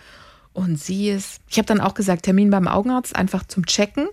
Und 0.52 0.78
sie 0.78 1.10
ist, 1.10 1.40
ich 1.48 1.58
habe 1.58 1.66
dann 1.66 1.80
auch 1.80 1.94
gesagt, 1.94 2.24
Termin 2.24 2.50
beim 2.50 2.66
Augenarzt, 2.66 3.14
einfach 3.14 3.46
zum 3.46 3.66
Checken. 3.66 4.08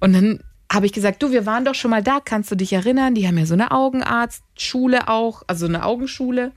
Und 0.00 0.12
dann 0.12 0.40
habe 0.70 0.86
ich 0.86 0.92
gesagt, 0.92 1.22
du, 1.22 1.30
wir 1.30 1.46
waren 1.46 1.64
doch 1.64 1.74
schon 1.74 1.90
mal 1.90 2.02
da, 2.02 2.18
kannst 2.20 2.50
du 2.50 2.56
dich 2.56 2.72
erinnern? 2.72 3.14
Die 3.14 3.26
haben 3.26 3.38
ja 3.38 3.46
so 3.46 3.54
eine 3.54 3.70
Augenarztschule 3.70 5.08
auch, 5.08 5.42
also 5.46 5.66
eine 5.66 5.84
Augenschule. 5.84 6.52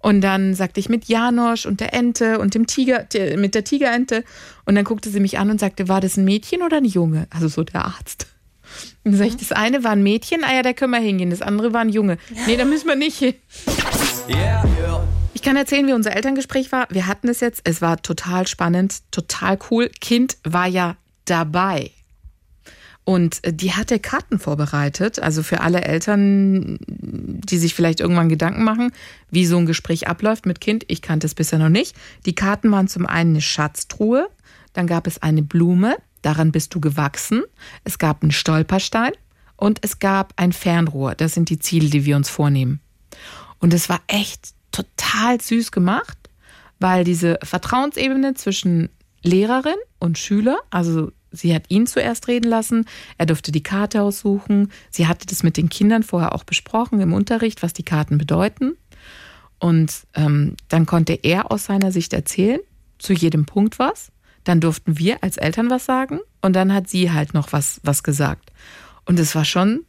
Und 0.00 0.20
dann 0.20 0.54
sagte 0.54 0.78
ich 0.78 0.88
mit 0.88 1.06
Janosch 1.06 1.66
und 1.66 1.80
der 1.80 1.92
Ente 1.92 2.38
und 2.38 2.54
dem 2.54 2.66
Tiger, 2.66 3.06
mit 3.36 3.54
der 3.54 3.64
Tigerente. 3.64 4.22
Und 4.64 4.76
dann 4.76 4.84
guckte 4.84 5.10
sie 5.10 5.20
mich 5.20 5.38
an 5.38 5.50
und 5.50 5.58
sagte, 5.58 5.88
war 5.88 6.00
das 6.00 6.16
ein 6.16 6.24
Mädchen 6.24 6.62
oder 6.62 6.76
ein 6.76 6.84
Junge? 6.84 7.26
Also 7.30 7.48
so 7.48 7.64
der 7.64 7.84
Arzt. 7.84 8.28
Dann 9.04 9.14
sag 9.14 9.26
ich, 9.26 9.36
das 9.36 9.52
eine 9.52 9.84
war 9.84 9.92
ein 9.92 10.02
Mädchen, 10.02 10.44
ah 10.44 10.54
ja, 10.54 10.62
da 10.62 10.72
können 10.72 10.92
wir 10.92 11.00
hingehen. 11.00 11.30
Das 11.30 11.42
andere 11.42 11.72
war 11.72 11.80
ein 11.80 11.88
Junge. 11.88 12.18
Nee, 12.46 12.56
da 12.56 12.64
müssen 12.64 12.88
wir 12.88 12.96
nicht 12.96 13.18
hin. 13.18 13.34
Ich 15.34 15.42
kann 15.42 15.56
erzählen, 15.56 15.86
wie 15.86 15.92
unser 15.92 16.14
Elterngespräch 16.14 16.72
war. 16.72 16.88
Wir 16.90 17.06
hatten 17.06 17.28
es 17.28 17.40
jetzt, 17.40 17.62
es 17.64 17.80
war 17.80 18.02
total 18.02 18.46
spannend, 18.46 19.02
total 19.10 19.58
cool. 19.70 19.88
Kind 20.00 20.36
war 20.44 20.66
ja 20.66 20.96
dabei. 21.24 21.92
Und 23.08 23.40
die 23.46 23.72
hatte 23.72 23.98
Karten 24.00 24.38
vorbereitet, 24.38 25.18
also 25.18 25.42
für 25.42 25.62
alle 25.62 25.80
Eltern, 25.80 26.78
die 26.88 27.56
sich 27.56 27.74
vielleicht 27.74 28.00
irgendwann 28.00 28.28
Gedanken 28.28 28.64
machen, 28.64 28.92
wie 29.30 29.46
so 29.46 29.56
ein 29.56 29.64
Gespräch 29.64 30.08
abläuft 30.08 30.44
mit 30.44 30.60
Kind. 30.60 30.84
Ich 30.88 31.00
kannte 31.00 31.26
es 31.26 31.34
bisher 31.34 31.58
noch 31.58 31.70
nicht. 31.70 31.96
Die 32.26 32.34
Karten 32.34 32.70
waren 32.70 32.86
zum 32.86 33.06
einen 33.06 33.30
eine 33.30 33.40
Schatztruhe, 33.40 34.28
dann 34.74 34.86
gab 34.86 35.06
es 35.06 35.22
eine 35.22 35.42
Blume, 35.42 35.96
daran 36.28 36.52
bist 36.52 36.74
du 36.74 36.80
gewachsen. 36.80 37.42
Es 37.84 37.98
gab 37.98 38.22
einen 38.22 38.32
Stolperstein 38.32 39.12
und 39.56 39.78
es 39.82 39.98
gab 39.98 40.34
ein 40.36 40.52
Fernrohr. 40.52 41.14
Das 41.14 41.32
sind 41.32 41.48
die 41.48 41.58
Ziele, 41.58 41.88
die 41.88 42.04
wir 42.04 42.16
uns 42.16 42.28
vornehmen. 42.28 42.80
Und 43.58 43.72
es 43.72 43.88
war 43.88 44.00
echt 44.06 44.50
total 44.70 45.40
süß 45.40 45.72
gemacht, 45.72 46.18
weil 46.78 47.02
diese 47.04 47.38
Vertrauensebene 47.42 48.34
zwischen 48.34 48.90
Lehrerin 49.22 49.74
und 49.98 50.18
Schüler, 50.18 50.58
also 50.70 51.10
Sie 51.30 51.54
hat 51.54 51.64
ihn 51.68 51.86
zuerst 51.86 52.26
reden 52.26 52.48
lassen, 52.48 52.86
er 53.18 53.26
durfte 53.26 53.52
die 53.52 53.62
Karte 53.62 54.00
aussuchen. 54.00 54.72
Sie 54.88 55.06
hatte 55.06 55.26
das 55.26 55.42
mit 55.42 55.58
den 55.58 55.68
Kindern 55.68 56.02
vorher 56.02 56.34
auch 56.34 56.42
besprochen 56.42 57.02
im 57.02 57.12
Unterricht, 57.12 57.62
was 57.62 57.74
die 57.74 57.82
Karten 57.82 58.16
bedeuten. 58.16 58.78
Und 59.58 60.06
ähm, 60.14 60.56
dann 60.68 60.86
konnte 60.86 61.12
er 61.12 61.52
aus 61.52 61.66
seiner 61.66 61.92
Sicht 61.92 62.14
erzählen, 62.14 62.60
zu 62.98 63.12
jedem 63.12 63.44
Punkt 63.44 63.78
was. 63.78 64.10
Dann 64.44 64.60
durften 64.60 64.98
wir 64.98 65.22
als 65.22 65.36
Eltern 65.36 65.70
was 65.70 65.84
sagen 65.84 66.20
und 66.42 66.54
dann 66.54 66.72
hat 66.72 66.88
sie 66.88 67.10
halt 67.12 67.34
noch 67.34 67.52
was, 67.52 67.80
was 67.82 68.02
gesagt. 68.02 68.52
Und 69.04 69.18
es 69.18 69.34
war 69.34 69.44
schon 69.44 69.84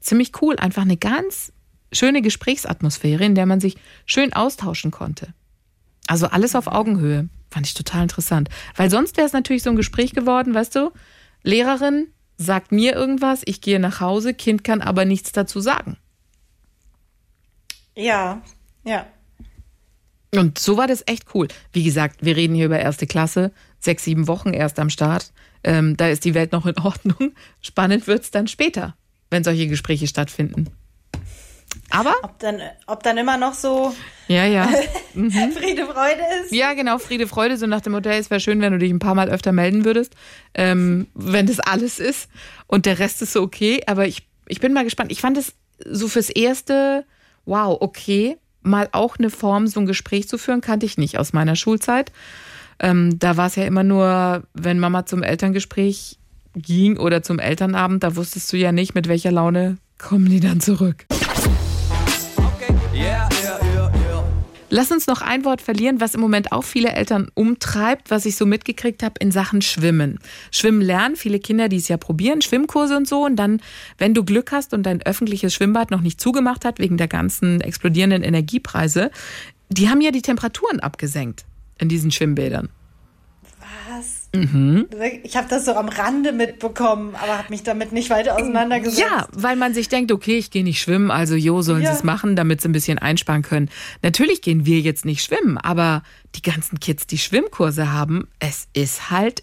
ziemlich 0.00 0.32
cool, 0.42 0.56
einfach 0.56 0.82
eine 0.82 0.96
ganz 0.96 1.52
schöne 1.92 2.22
Gesprächsatmosphäre, 2.22 3.24
in 3.24 3.34
der 3.34 3.46
man 3.46 3.60
sich 3.60 3.76
schön 4.06 4.32
austauschen 4.32 4.90
konnte. 4.90 5.34
Also 6.06 6.26
alles 6.26 6.54
auf 6.54 6.66
Augenhöhe. 6.66 7.28
Fand 7.50 7.66
ich 7.66 7.74
total 7.74 8.02
interessant. 8.02 8.48
Weil 8.76 8.90
sonst 8.90 9.16
wäre 9.16 9.26
es 9.26 9.32
natürlich 9.32 9.62
so 9.62 9.70
ein 9.70 9.76
Gespräch 9.76 10.12
geworden, 10.12 10.54
weißt 10.54 10.74
du? 10.76 10.92
Lehrerin 11.42 12.08
sagt 12.36 12.72
mir 12.72 12.94
irgendwas, 12.94 13.42
ich 13.44 13.60
gehe 13.60 13.80
nach 13.80 14.00
Hause, 14.00 14.34
Kind 14.34 14.64
kann 14.64 14.80
aber 14.80 15.04
nichts 15.04 15.32
dazu 15.32 15.60
sagen. 15.60 15.96
Ja, 17.96 18.42
ja. 18.84 19.06
Und 20.34 20.58
so 20.58 20.76
war 20.76 20.86
das 20.86 21.02
echt 21.06 21.26
cool. 21.34 21.48
Wie 21.72 21.82
gesagt, 21.82 22.24
wir 22.24 22.36
reden 22.36 22.54
hier 22.54 22.66
über 22.66 22.78
erste 22.78 23.06
Klasse, 23.06 23.52
sechs, 23.80 24.04
sieben 24.04 24.28
Wochen 24.28 24.52
erst 24.52 24.78
am 24.78 24.90
Start. 24.90 25.32
Ähm, 25.64 25.96
da 25.96 26.08
ist 26.08 26.24
die 26.24 26.34
Welt 26.34 26.52
noch 26.52 26.66
in 26.66 26.78
Ordnung. 26.78 27.32
Spannend 27.60 28.06
wird 28.06 28.22
es 28.22 28.30
dann 28.30 28.46
später, 28.46 28.94
wenn 29.30 29.44
solche 29.44 29.66
Gespräche 29.66 30.06
stattfinden. 30.06 30.68
Aber? 31.90 32.14
Ob 32.22 32.38
dann, 32.38 32.60
ob 32.86 33.02
dann 33.02 33.18
immer 33.18 33.36
noch 33.36 33.54
so 33.54 33.92
ja, 34.30 34.46
ja. 34.46 34.68
Mhm. 35.14 35.50
Friede, 35.50 35.86
Freude 35.86 36.22
ist? 36.40 36.52
Ja, 36.52 36.72
genau, 36.74 36.98
Friede, 36.98 37.26
Freude. 37.26 37.56
So 37.56 37.66
nach 37.66 37.80
dem 37.80 37.92
Modell, 37.92 38.20
es 38.20 38.30
wäre 38.30 38.38
schön, 38.38 38.60
wenn 38.60 38.72
du 38.72 38.78
dich 38.78 38.92
ein 38.92 39.00
paar 39.00 39.16
Mal 39.16 39.28
öfter 39.28 39.50
melden 39.50 39.84
würdest, 39.84 40.14
ähm, 40.54 41.08
wenn 41.14 41.46
das 41.46 41.58
alles 41.58 41.98
ist. 41.98 42.28
Und 42.68 42.86
der 42.86 43.00
Rest 43.00 43.20
ist 43.22 43.32
so 43.32 43.42
okay. 43.42 43.82
Aber 43.86 44.06
ich, 44.06 44.28
ich 44.46 44.60
bin 44.60 44.72
mal 44.72 44.84
gespannt. 44.84 45.10
Ich 45.10 45.20
fand 45.20 45.36
es 45.36 45.54
so 45.84 46.06
fürs 46.06 46.30
Erste, 46.30 47.04
wow, 47.44 47.76
okay, 47.80 48.38
mal 48.62 48.88
auch 48.92 49.16
eine 49.18 49.30
Form, 49.30 49.66
so 49.66 49.80
ein 49.80 49.86
Gespräch 49.86 50.28
zu 50.28 50.38
führen, 50.38 50.60
kannte 50.60 50.86
ich 50.86 50.98
nicht 50.98 51.18
aus 51.18 51.32
meiner 51.32 51.56
Schulzeit. 51.56 52.12
Ähm, 52.78 53.18
da 53.18 53.36
war 53.36 53.46
es 53.46 53.56
ja 53.56 53.64
immer 53.64 53.84
nur, 53.84 54.42
wenn 54.54 54.78
Mama 54.78 55.06
zum 55.06 55.22
Elterngespräch 55.22 56.18
ging 56.54 56.96
oder 56.96 57.22
zum 57.22 57.38
Elternabend, 57.38 58.02
da 58.02 58.16
wusstest 58.16 58.52
du 58.52 58.56
ja 58.56 58.72
nicht, 58.72 58.94
mit 58.94 59.08
welcher 59.08 59.30
Laune 59.30 59.78
kommen 59.98 60.28
die 60.28 60.40
dann 60.40 60.60
zurück. 60.60 61.06
Lass 64.72 64.92
uns 64.92 65.08
noch 65.08 65.20
ein 65.20 65.44
Wort 65.44 65.60
verlieren, 65.60 66.00
was 66.00 66.14
im 66.14 66.20
Moment 66.20 66.52
auch 66.52 66.62
viele 66.62 66.90
Eltern 66.90 67.28
umtreibt, 67.34 68.12
was 68.12 68.24
ich 68.24 68.36
so 68.36 68.46
mitgekriegt 68.46 69.02
habe 69.02 69.14
in 69.18 69.32
Sachen 69.32 69.62
Schwimmen. 69.62 70.20
Schwimmen 70.52 70.80
lernen, 70.80 71.16
viele 71.16 71.40
Kinder, 71.40 71.68
die 71.68 71.78
es 71.78 71.88
ja 71.88 71.96
probieren, 71.96 72.40
Schwimmkurse 72.40 72.96
und 72.96 73.08
so. 73.08 73.24
Und 73.24 73.34
dann, 73.34 73.60
wenn 73.98 74.14
du 74.14 74.24
Glück 74.24 74.52
hast 74.52 74.72
und 74.72 74.84
dein 74.84 75.02
öffentliches 75.02 75.52
Schwimmbad 75.52 75.90
noch 75.90 76.02
nicht 76.02 76.20
zugemacht 76.20 76.64
hat, 76.64 76.78
wegen 76.78 76.98
der 76.98 77.08
ganzen 77.08 77.60
explodierenden 77.60 78.22
Energiepreise, 78.22 79.10
die 79.70 79.88
haben 79.88 80.00
ja 80.00 80.12
die 80.12 80.22
Temperaturen 80.22 80.78
abgesenkt 80.78 81.46
in 81.78 81.88
diesen 81.88 82.12
Schwimmbädern. 82.12 82.68
Mhm. 84.34 84.86
Ich 85.24 85.36
habe 85.36 85.48
das 85.48 85.64
so 85.64 85.74
am 85.74 85.88
Rande 85.88 86.32
mitbekommen, 86.32 87.14
aber 87.16 87.38
habe 87.38 87.50
mich 87.50 87.62
damit 87.62 87.92
nicht 87.92 88.10
weiter 88.10 88.36
auseinandergesetzt. 88.36 89.00
Ja, 89.00 89.26
weil 89.32 89.56
man 89.56 89.74
sich 89.74 89.88
denkt, 89.88 90.12
okay, 90.12 90.38
ich 90.38 90.50
gehe 90.50 90.62
nicht 90.62 90.80
schwimmen, 90.80 91.10
also 91.10 91.34
jo, 91.34 91.62
sollen 91.62 91.82
ja. 91.82 91.92
sie 91.92 91.98
es 91.98 92.04
machen, 92.04 92.36
damit 92.36 92.60
sie 92.60 92.68
ein 92.68 92.72
bisschen 92.72 92.98
einsparen 92.98 93.42
können. 93.42 93.70
Natürlich 94.02 94.40
gehen 94.40 94.66
wir 94.66 94.80
jetzt 94.80 95.04
nicht 95.04 95.24
schwimmen, 95.24 95.58
aber 95.58 96.02
die 96.36 96.42
ganzen 96.42 96.78
Kids, 96.78 97.06
die 97.06 97.18
Schwimmkurse 97.18 97.92
haben, 97.92 98.28
es 98.38 98.68
ist 98.72 99.10
halt 99.10 99.42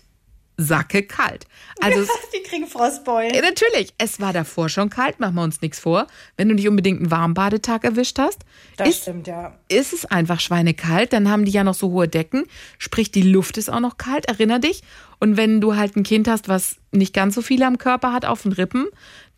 Sacke 0.58 1.04
kalt. 1.04 1.46
Also 1.82 2.02
die 2.34 2.41
kriegen 2.41 2.65
Frostbeulen. 2.67 3.34
Ja, 3.34 3.41
natürlich. 3.41 3.93
Es 3.98 4.20
war 4.20 4.34
davor 4.34 4.70
schon 4.70 4.89
kalt, 4.89 5.20
machen 5.20 5.36
wir 5.36 5.43
uns 5.43 5.62
nichts 5.62 5.80
vor. 5.80 6.08
Wenn 6.36 6.50
du 6.50 6.56
nicht 6.56 6.67
unbedingt 6.67 7.00
einen 7.00 7.12
Warmbadetag 7.12 7.84
erwischt 7.84 8.17
hast, 8.17 8.41
das 8.76 8.89
ist, 8.89 9.02
stimmt, 9.04 9.28
ja. 9.28 9.58
ist 9.70 9.93
es 9.93 10.06
einfach 10.06 10.39
schweinekalt. 10.39 11.13
Dann 11.13 11.30
haben 11.30 11.46
die 11.46 11.52
ja 11.52 11.63
noch 11.63 11.76
so 11.76 11.91
hohe 11.91 12.08
Decken. 12.08 12.46
Sprich, 12.80 13.12
die 13.12 13.22
Luft 13.22 13.58
ist 13.58 13.70
auch 13.70 13.80
noch 13.80 13.98
kalt, 13.98 14.26
erinner 14.26 14.60
dich. 14.60 14.82
Und 15.20 15.38
wenn 15.38 15.62
du 15.62 15.76
halt 15.76 15.96
ein 15.96 16.04
Kind 16.04 16.28
hast, 16.28 16.48
was 16.48 16.78
nicht 16.91 17.13
ganz 17.13 17.36
so 17.36 17.41
viel 17.41 17.62
am 17.62 17.78
Körper 17.78 18.12
hat, 18.12 18.26
auf 18.26 18.41
den 18.41 18.52
Rippen, 18.52 18.88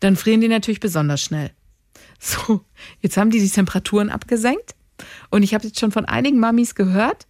dann 0.00 0.16
frieren 0.16 0.40
die 0.40 0.48
natürlich 0.48 0.80
besonders 0.80 1.20
schnell. 1.20 1.50
So, 2.18 2.60
jetzt 3.00 3.16
haben 3.16 3.30
die 3.30 3.40
die 3.40 3.48
Temperaturen 3.48 4.10
abgesenkt. 4.10 4.74
Und 5.30 5.42
ich 5.42 5.54
habe 5.54 5.66
jetzt 5.66 5.80
schon 5.80 5.92
von 5.92 6.04
einigen 6.04 6.38
Mamis 6.38 6.74
gehört, 6.74 7.26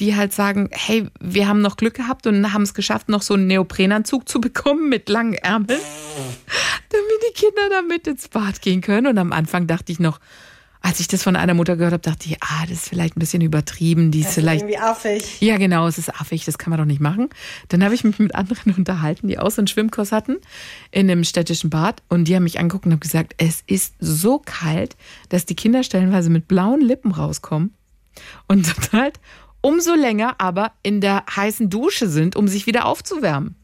die 0.00 0.16
halt 0.16 0.32
sagen, 0.32 0.70
hey, 0.72 1.06
wir 1.20 1.46
haben 1.46 1.60
noch 1.60 1.76
Glück 1.76 1.94
gehabt 1.94 2.26
und 2.26 2.52
haben 2.52 2.62
es 2.62 2.74
geschafft, 2.74 3.08
noch 3.08 3.22
so 3.22 3.34
einen 3.34 3.46
Neoprenanzug 3.46 4.28
zu 4.28 4.40
bekommen 4.40 4.88
mit 4.88 5.08
langen 5.08 5.34
Ärmeln, 5.34 5.80
damit 6.88 7.22
die 7.28 7.34
Kinder 7.34 7.68
damit 7.70 8.06
ins 8.06 8.28
Bad 8.28 8.62
gehen 8.62 8.80
können. 8.80 9.06
Und 9.06 9.18
am 9.18 9.32
Anfang 9.32 9.66
dachte 9.66 9.92
ich 9.92 10.00
noch, 10.00 10.18
als 10.82 10.98
ich 10.98 11.08
das 11.08 11.22
von 11.22 11.36
einer 11.36 11.52
Mutter 11.52 11.76
gehört 11.76 11.92
habe, 11.92 12.02
dachte 12.02 12.30
ich, 12.30 12.42
ah, 12.42 12.62
das 12.62 12.78
ist 12.78 12.88
vielleicht 12.88 13.14
ein 13.14 13.20
bisschen 13.20 13.42
übertrieben. 13.42 14.10
Die 14.10 14.20
ist 14.20 14.28
das 14.28 14.34
vielleicht 14.34 14.62
ist 14.62 14.70
irgendwie 14.70 14.82
affig. 14.82 15.40
Ja, 15.40 15.58
genau, 15.58 15.86
es 15.86 15.98
ist 15.98 16.08
affig, 16.18 16.46
das 16.46 16.56
kann 16.56 16.70
man 16.70 16.78
doch 16.78 16.86
nicht 16.86 17.02
machen. 17.02 17.28
Dann 17.68 17.84
habe 17.84 17.94
ich 17.94 18.02
mich 18.02 18.18
mit 18.18 18.34
anderen 18.34 18.74
unterhalten, 18.78 19.28
die 19.28 19.38
auch 19.38 19.50
so 19.50 19.60
einen 19.60 19.66
Schwimmkurs 19.66 20.10
hatten 20.10 20.38
in 20.90 21.10
einem 21.10 21.24
städtischen 21.24 21.68
Bad 21.68 22.02
und 22.08 22.24
die 22.24 22.34
haben 22.34 22.44
mich 22.44 22.58
angeguckt 22.58 22.86
und 22.86 22.92
haben 22.92 23.00
gesagt, 23.00 23.34
es 23.36 23.62
ist 23.66 23.94
so 24.00 24.38
kalt, 24.38 24.96
dass 25.28 25.44
die 25.44 25.56
Kinder 25.56 25.82
stellenweise 25.82 26.30
mit 26.30 26.48
blauen 26.48 26.80
Lippen 26.80 27.12
rauskommen 27.12 27.74
und 28.48 28.66
total 28.74 29.12
umso 29.60 29.94
länger 29.94 30.34
aber 30.38 30.72
in 30.82 31.00
der 31.00 31.24
heißen 31.34 31.70
Dusche 31.70 32.08
sind, 32.08 32.36
um 32.36 32.48
sich 32.48 32.66
wieder 32.66 32.86
aufzuwärmen. 32.86 33.56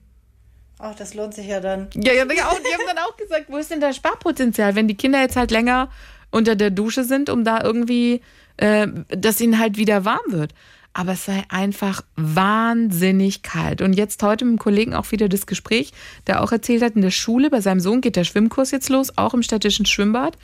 Ach, 0.79 0.95
das 0.95 1.15
lohnt 1.15 1.35
sich 1.35 1.47
ja 1.47 1.61
dann. 1.61 1.89
Ja, 1.95 2.13
ja, 2.13 2.25
die 2.25 2.41
haben 2.41 2.87
dann 2.87 2.99
auch 2.99 3.17
gesagt, 3.17 3.47
wo 3.49 3.57
ist 3.57 3.71
denn 3.71 3.81
das 3.81 3.97
Sparpotenzial, 3.97 4.75
wenn 4.75 4.89
die 4.89 4.97
Kinder 4.97 5.21
jetzt 5.21 5.37
halt 5.37 5.51
länger 5.51 5.91
unter 6.31 6.55
der 6.55 6.71
Dusche 6.71 7.05
sind, 7.05 7.31
um 7.31 7.45
da 7.45 7.63
irgendwie, 7.63 8.21
äh, 8.59 8.87
dass 9.09 9.41
ihnen 9.41 9.59
halt 9.59 9.79
wieder 9.79 10.05
warm 10.05 10.21
wird. 10.29 10.53
Aber 10.93 11.13
es 11.13 11.25
sei 11.25 11.45
einfach 11.49 12.03
wahnsinnig 12.17 13.43
kalt. 13.43 13.83
Und 13.83 13.95
jetzt 13.95 14.23
heute 14.23 14.45
mit 14.45 14.53
dem 14.53 14.59
Kollegen 14.59 14.95
auch 14.95 15.13
wieder 15.13 15.29
das 15.29 15.47
Gespräch, 15.47 15.93
der 16.27 16.43
auch 16.43 16.53
erzählt 16.53 16.83
hat, 16.83 16.95
in 16.95 17.03
der 17.03 17.11
Schule 17.11 17.51
bei 17.51 17.61
seinem 17.61 17.81
Sohn 17.81 18.01
geht 18.01 18.17
der 18.17 18.25
Schwimmkurs 18.25 18.71
jetzt 18.71 18.89
los, 18.89 19.17
auch 19.17 19.35
im 19.35 19.43
städtischen 19.43 19.87
Schwimmbad. 19.87 20.37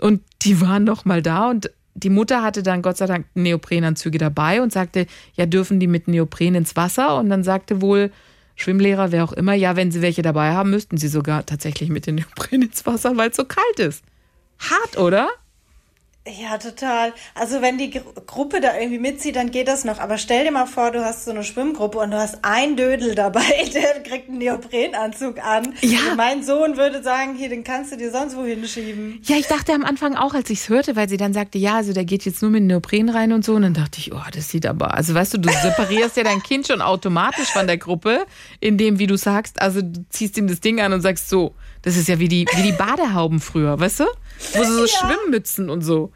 Und 0.00 0.22
die 0.42 0.60
waren 0.60 0.84
noch 0.84 1.04
mal 1.04 1.22
da 1.22 1.48
und 1.48 1.70
die 1.96 2.10
Mutter 2.10 2.42
hatte 2.42 2.62
dann 2.62 2.82
Gott 2.82 2.98
sei 2.98 3.06
Dank 3.06 3.26
Neoprenanzüge 3.34 4.18
dabei 4.18 4.62
und 4.62 4.72
sagte, 4.72 5.06
ja, 5.34 5.46
dürfen 5.46 5.80
die 5.80 5.86
mit 5.86 6.08
Neopren 6.08 6.54
ins 6.54 6.76
Wasser? 6.76 7.16
Und 7.16 7.30
dann 7.30 7.42
sagte 7.42 7.80
wohl 7.80 8.10
Schwimmlehrer, 8.54 9.12
wer 9.12 9.24
auch 9.24 9.32
immer, 9.32 9.54
ja, 9.54 9.76
wenn 9.76 9.90
sie 9.90 10.02
welche 10.02 10.22
dabei 10.22 10.52
haben, 10.52 10.70
müssten 10.70 10.96
sie 10.96 11.08
sogar 11.08 11.44
tatsächlich 11.46 11.88
mit 11.88 12.06
den 12.06 12.16
Neopren 12.16 12.62
ins 12.62 12.86
Wasser, 12.86 13.16
weil 13.16 13.30
es 13.30 13.36
so 13.36 13.44
kalt 13.44 13.78
ist. 13.78 14.04
Hart, 14.58 14.98
oder? 14.98 15.28
Ja, 16.26 16.58
total. 16.58 17.12
Also 17.34 17.62
wenn 17.62 17.78
die 17.78 17.90
Gruppe 18.26 18.60
da 18.60 18.76
irgendwie 18.76 18.98
mitzieht, 18.98 19.36
dann 19.36 19.52
geht 19.52 19.68
das 19.68 19.84
noch. 19.84 20.00
Aber 20.00 20.18
stell 20.18 20.44
dir 20.44 20.50
mal 20.50 20.66
vor, 20.66 20.90
du 20.90 21.04
hast 21.04 21.24
so 21.24 21.30
eine 21.30 21.44
Schwimmgruppe 21.44 21.98
und 21.98 22.10
du 22.10 22.18
hast 22.18 22.38
ein 22.42 22.76
Dödel 22.76 23.14
dabei, 23.14 23.44
der 23.74 24.02
kriegt 24.02 24.28
einen 24.28 24.38
Neoprenanzug 24.38 25.38
an. 25.38 25.74
Ja. 25.82 25.98
Und 26.10 26.16
mein 26.16 26.42
Sohn 26.42 26.76
würde 26.76 27.02
sagen, 27.02 27.36
hier, 27.36 27.48
den 27.48 27.62
kannst 27.62 27.92
du 27.92 27.96
dir 27.96 28.10
sonst 28.10 28.36
wohin 28.36 28.66
schieben. 28.66 29.20
Ja, 29.22 29.36
ich 29.36 29.46
dachte 29.46 29.72
am 29.72 29.84
Anfang 29.84 30.16
auch, 30.16 30.34
als 30.34 30.50
ich 30.50 30.60
es 30.60 30.68
hörte, 30.68 30.96
weil 30.96 31.08
sie 31.08 31.16
dann 31.16 31.32
sagte, 31.32 31.58
ja, 31.58 31.76
also 31.76 31.92
der 31.92 32.04
geht 32.04 32.24
jetzt 32.24 32.42
nur 32.42 32.50
mit 32.50 32.64
Neopren 32.64 33.08
rein 33.08 33.32
und 33.32 33.44
so. 33.44 33.54
Und 33.54 33.62
dann 33.62 33.74
dachte 33.74 34.00
ich, 34.00 34.12
oh, 34.12 34.22
das 34.32 34.48
sieht 34.48 34.66
aber, 34.66 34.94
also 34.94 35.14
weißt 35.14 35.34
du, 35.34 35.38
du 35.38 35.48
separierst 35.48 36.16
ja 36.16 36.24
dein 36.24 36.42
Kind 36.42 36.66
schon 36.66 36.82
automatisch 36.82 37.52
von 37.52 37.68
der 37.68 37.78
Gruppe, 37.78 38.26
indem, 38.58 38.98
wie 38.98 39.06
du 39.06 39.16
sagst, 39.16 39.62
also 39.62 39.80
du 39.80 40.04
ziehst 40.10 40.36
ihm 40.38 40.48
das 40.48 40.58
Ding 40.58 40.80
an 40.80 40.92
und 40.92 41.02
sagst 41.02 41.28
so, 41.28 41.54
das 41.86 41.96
ist 41.96 42.08
ja 42.08 42.18
wie 42.18 42.26
die, 42.26 42.46
wie 42.52 42.62
die 42.62 42.72
Badehauben 42.72 43.38
früher, 43.38 43.78
weißt 43.78 44.00
du? 44.00 44.06
Wo 44.54 44.64
sie 44.64 44.72
so 44.72 44.86
ja. 44.86 44.88
Schwimmmützen 44.88 45.70
und 45.70 45.82
so. 45.82 46.10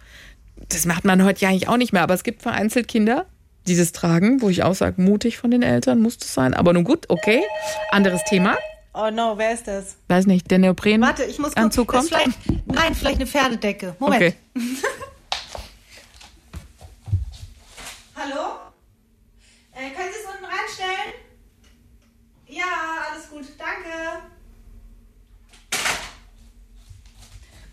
Das 0.68 0.84
macht 0.84 1.04
man 1.04 1.22
heute 1.22 1.42
ja 1.42 1.48
eigentlich 1.48 1.68
auch 1.68 1.76
nicht 1.76 1.92
mehr, 1.92 2.02
aber 2.02 2.14
es 2.14 2.24
gibt 2.24 2.42
vereinzelt 2.42 2.88
Kinder, 2.88 3.26
die 3.68 3.76
das 3.76 3.92
tragen, 3.92 4.42
wo 4.42 4.48
ich 4.48 4.64
auch 4.64 4.74
sage, 4.74 5.00
mutig 5.00 5.38
von 5.38 5.52
den 5.52 5.62
Eltern 5.62 6.02
muss 6.02 6.18
das 6.18 6.34
sein. 6.34 6.54
Aber 6.54 6.72
nun 6.72 6.82
gut, 6.82 7.08
okay. 7.08 7.44
Anderes 7.92 8.24
Thema. 8.24 8.58
Oh 8.94 9.12
no, 9.12 9.38
wer 9.38 9.54
ist 9.54 9.68
das? 9.68 9.94
Weiß 10.08 10.26
nicht, 10.26 10.50
der 10.50 10.58
Neopren. 10.58 11.02
Warte, 11.02 11.22
ich 11.22 11.38
muss 11.38 11.56
Anzug 11.56 11.86
kommt. 11.86 12.08
Vielleicht, 12.08 12.32
nein, 12.66 12.92
vielleicht 12.92 13.18
eine 13.18 13.28
Pferdedecke. 13.28 13.94
Moment. 14.00 14.22
Okay. 14.22 14.34
Hallo? 18.16 18.56
Äh, 19.72 19.90
können 19.94 20.10
Sie 20.10 20.18
es 20.18 20.26
unten 20.26 20.46
reinstellen? 20.46 21.14
Ja, 22.48 22.64
alles 23.12 23.30
gut, 23.30 23.44
danke. 23.56 24.20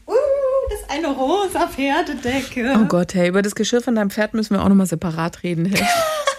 Uh, 0.07 0.13
das 0.69 0.79
ist 0.81 0.89
eine 0.89 1.07
rosa 1.07 1.67
Pferdedecke. 1.67 2.73
Oh 2.81 2.85
Gott, 2.85 3.13
hey, 3.13 3.27
über 3.29 3.41
das 3.41 3.55
Geschirr 3.55 3.81
von 3.81 3.95
deinem 3.95 4.09
Pferd 4.09 4.33
müssen 4.33 4.55
wir 4.55 4.63
auch 4.63 4.69
nochmal 4.69 4.87
separat 4.87 5.43
reden. 5.43 5.65
Hey. 5.65 5.85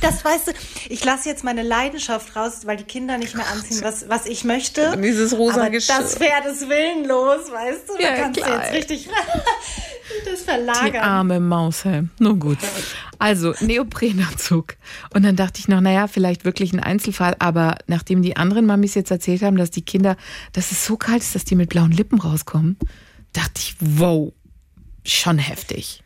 Das 0.00 0.24
weißt 0.24 0.48
du, 0.48 0.52
ich 0.88 1.04
lasse 1.04 1.28
jetzt 1.28 1.44
meine 1.44 1.62
Leidenschaft 1.62 2.36
raus, 2.36 2.60
weil 2.64 2.76
die 2.76 2.84
Kinder 2.84 3.18
nicht 3.18 3.34
mehr 3.34 3.46
anziehen, 3.48 3.80
was, 3.82 4.08
was 4.08 4.26
ich 4.26 4.44
möchte. 4.44 4.96
Dieses 5.02 5.36
rosa 5.36 5.62
Aber 5.62 5.70
Geschirr. 5.70 5.96
das 6.00 6.14
Pferd 6.16 6.46
ist 6.46 6.68
willenlos, 6.68 7.50
weißt 7.50 7.88
du? 7.88 7.94
Da 7.96 8.02
Ja, 8.02 8.14
kannst 8.16 8.40
klar. 8.40 8.58
du 8.58 8.64
jetzt 8.64 8.72
richtig 8.74 9.08
das 10.24 10.38
Die 10.40 10.44
verlagern. 10.44 11.02
arme 11.02 11.40
Maus, 11.40 11.84
hey. 11.84 12.04
Nun 12.18 12.38
gut. 12.38 12.58
Also, 13.18 13.54
Neoprenanzug. 13.60 14.76
Und 15.12 15.24
dann 15.24 15.36
dachte 15.36 15.60
ich 15.60 15.68
noch, 15.68 15.80
naja, 15.80 16.06
vielleicht 16.06 16.44
wirklich 16.44 16.72
ein 16.72 16.80
Einzelfall, 16.80 17.34
aber 17.38 17.76
nachdem 17.86 18.22
die 18.22 18.36
anderen 18.36 18.66
Mamis 18.66 18.94
jetzt 18.94 19.10
erzählt 19.10 19.42
haben, 19.42 19.56
dass 19.56 19.70
die 19.70 19.82
Kinder, 19.82 20.16
dass 20.52 20.72
es 20.72 20.84
so 20.84 20.96
kalt 20.96 21.22
ist, 21.22 21.34
dass 21.34 21.44
die 21.44 21.54
mit 21.56 21.70
blauen 21.70 21.92
Lippen 21.92 22.20
rauskommen, 22.20 22.76
dachte 23.32 23.54
ich, 23.60 23.76
wow, 23.80 24.32
schon 25.04 25.38
heftig. 25.38 26.02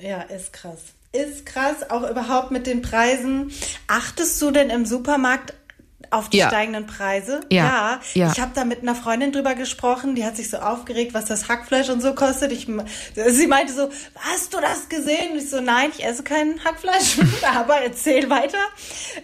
Ja, 0.00 0.22
ist 0.22 0.52
krass. 0.52 0.80
Ist 1.12 1.44
krass, 1.44 1.90
auch 1.90 2.08
überhaupt 2.08 2.52
mit 2.52 2.66
den 2.66 2.80
Preisen. 2.80 3.52
Achtest 3.86 4.40
du 4.40 4.50
denn 4.50 4.70
im 4.70 4.86
Supermarkt 4.86 5.52
auf 6.10 6.28
die 6.30 6.38
Ja. 6.38 6.48
steigenden 6.48 6.86
Preise? 6.86 7.40
Ja, 7.50 8.00
ja. 8.14 8.30
Ich 8.32 8.40
habe 8.40 8.52
da 8.54 8.64
mit 8.64 8.82
einer 8.82 8.94
Freundin 8.94 9.32
drüber 9.32 9.54
gesprochen, 9.54 10.14
die 10.14 10.24
hat 10.24 10.36
sich 10.36 10.50
so 10.50 10.58
aufgeregt, 10.58 11.14
was 11.14 11.26
das 11.26 11.48
Hackfleisch 11.48 11.88
und 11.90 12.00
so 12.00 12.14
kostet. 12.14 12.52
Ich, 12.52 12.66
sie 13.28 13.46
meinte 13.46 13.72
so, 13.72 13.88
hast 14.16 14.54
du 14.54 14.60
das 14.60 14.88
gesehen? 14.88 15.32
Und 15.32 15.38
ich 15.38 15.50
so, 15.50 15.60
nein, 15.60 15.90
ich 15.96 16.04
esse 16.04 16.22
kein 16.22 16.62
Hackfleisch, 16.64 17.18
aber 17.54 17.76
erzähl 17.82 18.28
weiter. 18.30 18.58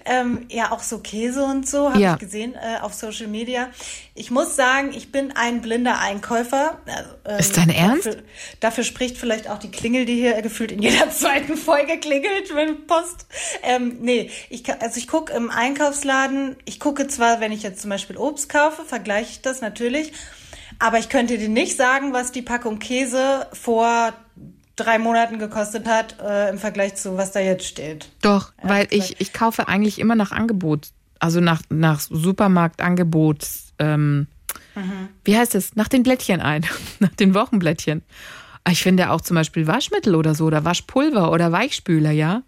Ähm, 0.05 0.47
ja, 0.51 0.73
auch 0.73 0.83
so 0.83 0.99
Käse 0.99 1.45
und 1.45 1.69
so 1.69 1.91
habe 1.91 2.01
Ja. 2.01 2.13
ich 2.15 2.19
gesehen 2.21 2.55
äh, 2.55 2.81
auf 2.81 2.95
Social 2.95 3.27
Media. 3.29 3.69
Ich 4.15 4.31
muss 4.33 4.57
sagen, 4.57 4.93
ich 4.95 5.13
bin 5.13 5.33
ein 5.37 5.61
blinder 5.61 6.01
Einkäufer. 6.01 6.79
Also, 6.87 7.11
ähm, 7.25 7.39
Ist 7.39 7.57
dein 7.57 7.71
Ernst? 7.71 8.07
Dafür, 8.07 8.23
dafür 8.61 8.85
spricht 8.85 9.17
vielleicht 9.17 9.49
auch 9.49 9.59
die 9.59 9.71
Klingel, 9.71 10.07
die 10.07 10.17
hier 10.17 10.41
gefühlt 10.43 10.73
in 10.73 10.83
jeder 10.83 11.09
zweiten 11.13 11.57
Folge 11.57 11.99
klingelt, 12.01 12.53
wenn 12.55 12.87
Post. 12.87 13.27
Ähm, 13.63 13.99
nee, 14.01 14.31
ich, 14.51 14.65
also 14.83 14.99
ich 14.99 15.07
gucke 15.07 15.33
im 15.33 15.51
Einkaufsladen, 15.51 16.57
ich 16.69 16.79
gucke 16.79 17.09
zwar, 17.09 17.41
wenn 17.41 17.51
ich 17.51 17.63
jetzt 17.63 17.81
zum 17.81 17.89
Beispiel 17.89 18.19
Obst 18.19 18.51
kaufe, 18.51 18.85
vergleiche 18.85 19.31
ich 19.31 19.43
das 19.43 19.63
natürlich, 19.63 20.13
aber 20.79 20.99
ich 20.99 21.09
könnte 21.09 21.39
dir 21.39 21.49
nicht 21.49 21.77
sagen, 21.77 22.13
was 22.13 22.31
die 22.31 22.43
Packung 22.43 22.79
Käse 22.79 23.47
vor 23.55 24.13
drei 24.77 24.99
Monaten 24.99 25.39
gekostet 25.39 25.89
hat 25.89 26.21
äh, 26.21 26.51
im 26.51 26.59
Vergleich 26.59 26.95
zu 26.95 27.17
was 27.17 27.33
da 27.33 27.41
jetzt 27.41 27.67
steht. 27.67 28.11
Doch, 28.21 28.53
weil 28.63 28.87
gesagt. 28.87 29.13
ich, 29.13 29.21
ich 29.21 29.33
kaufe 29.33 29.67
eigentlich 29.67 29.99
immer 29.99 30.15
nach 30.15 30.31
Angebot, 30.31 30.91
also 31.19 31.41
nach, 31.41 31.63
nach 31.71 32.01
Supermarktangebot, 32.01 33.47
ähm, 33.79 34.27
wie 35.25 35.37
heißt 35.37 35.55
es, 35.55 35.75
nach 35.75 35.89
den 35.89 36.03
Blättchen 36.03 36.41
ein, 36.41 36.67
nach 37.01 37.15
den 37.15 37.35
Wochenblättchen. 37.35 38.03
Ich 38.71 38.83
finde 38.83 39.11
auch 39.11 39.23
zum 39.23 39.37
Beispiel 39.37 39.67
Waschmittel 39.67 40.15
oder 40.15 40.35
so 40.35 40.45
oder 40.45 40.65
Waschpulver 40.67 41.33
oder 41.33 41.51
Weichspüler, 41.51 42.11
ja. 42.11 42.43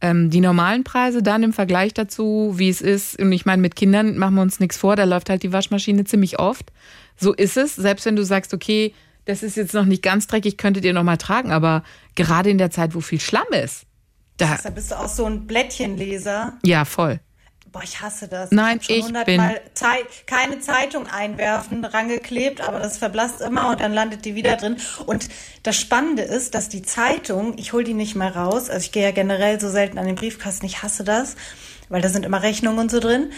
Ähm, 0.00 0.30
die 0.30 0.40
normalen 0.40 0.84
Preise 0.84 1.22
dann 1.22 1.42
im 1.42 1.52
Vergleich 1.52 1.92
dazu, 1.92 2.54
wie 2.56 2.68
es 2.68 2.80
ist. 2.80 3.18
Und 3.18 3.32
ich 3.32 3.44
meine, 3.44 3.60
mit 3.60 3.76
Kindern 3.76 4.16
machen 4.16 4.34
wir 4.34 4.42
uns 4.42 4.60
nichts 4.60 4.76
vor, 4.78 4.96
da 4.96 5.04
läuft 5.04 5.28
halt 5.28 5.42
die 5.42 5.52
Waschmaschine 5.52 6.04
ziemlich 6.04 6.38
oft. 6.38 6.72
So 7.16 7.34
ist 7.34 7.56
es. 7.56 7.76
Selbst 7.76 8.06
wenn 8.06 8.16
du 8.16 8.24
sagst, 8.24 8.54
okay, 8.54 8.94
das 9.26 9.42
ist 9.42 9.56
jetzt 9.56 9.74
noch 9.74 9.84
nicht 9.84 10.02
ganz 10.02 10.26
dreckig, 10.26 10.56
könntet 10.56 10.84
ihr 10.84 10.94
noch 10.94 11.02
mal 11.02 11.18
tragen, 11.18 11.52
aber 11.52 11.84
gerade 12.14 12.50
in 12.50 12.58
der 12.58 12.70
Zeit, 12.70 12.94
wo 12.94 13.00
viel 13.00 13.20
Schlamm 13.20 13.46
ist, 13.52 13.84
da, 14.38 14.58
Da 14.62 14.70
bist 14.70 14.90
du 14.90 14.98
auch 14.98 15.08
so 15.08 15.26
ein 15.26 15.46
Blättchenleser. 15.46 16.54
ja, 16.64 16.84
voll. 16.84 17.20
Boah, 17.72 17.82
ich 17.84 18.00
hasse 18.00 18.26
das. 18.26 18.50
Nein, 18.50 18.80
ich, 18.82 18.90
ich 18.90 19.04
hundertmal 19.04 19.60
Zei 19.74 20.02
keine 20.26 20.58
Zeitung 20.58 21.06
einwerfen, 21.06 21.84
rangeklebt, 21.84 22.60
aber 22.60 22.80
das 22.80 22.98
verblasst 22.98 23.40
immer 23.40 23.68
und 23.70 23.80
dann 23.80 23.94
landet 23.94 24.24
die 24.24 24.34
wieder 24.34 24.56
drin. 24.56 24.76
Und 25.06 25.28
das 25.62 25.76
Spannende 25.76 26.22
ist, 26.22 26.56
dass 26.56 26.68
die 26.68 26.82
Zeitung, 26.82 27.54
ich 27.58 27.72
hol 27.72 27.84
die 27.84 27.94
nicht 27.94 28.16
mal 28.16 28.28
raus, 28.28 28.70
also 28.70 28.84
ich 28.84 28.90
gehe 28.90 29.04
ja 29.04 29.12
generell 29.12 29.60
so 29.60 29.68
selten 29.68 29.98
an 29.98 30.06
den 30.06 30.16
Briefkasten, 30.16 30.66
ich 30.66 30.82
hasse 30.82 31.04
das, 31.04 31.36
weil 31.88 32.02
da 32.02 32.08
sind 32.08 32.26
immer 32.26 32.42
Rechnungen 32.42 32.80
und 32.80 32.90
so 32.90 32.98
drin. 32.98 33.30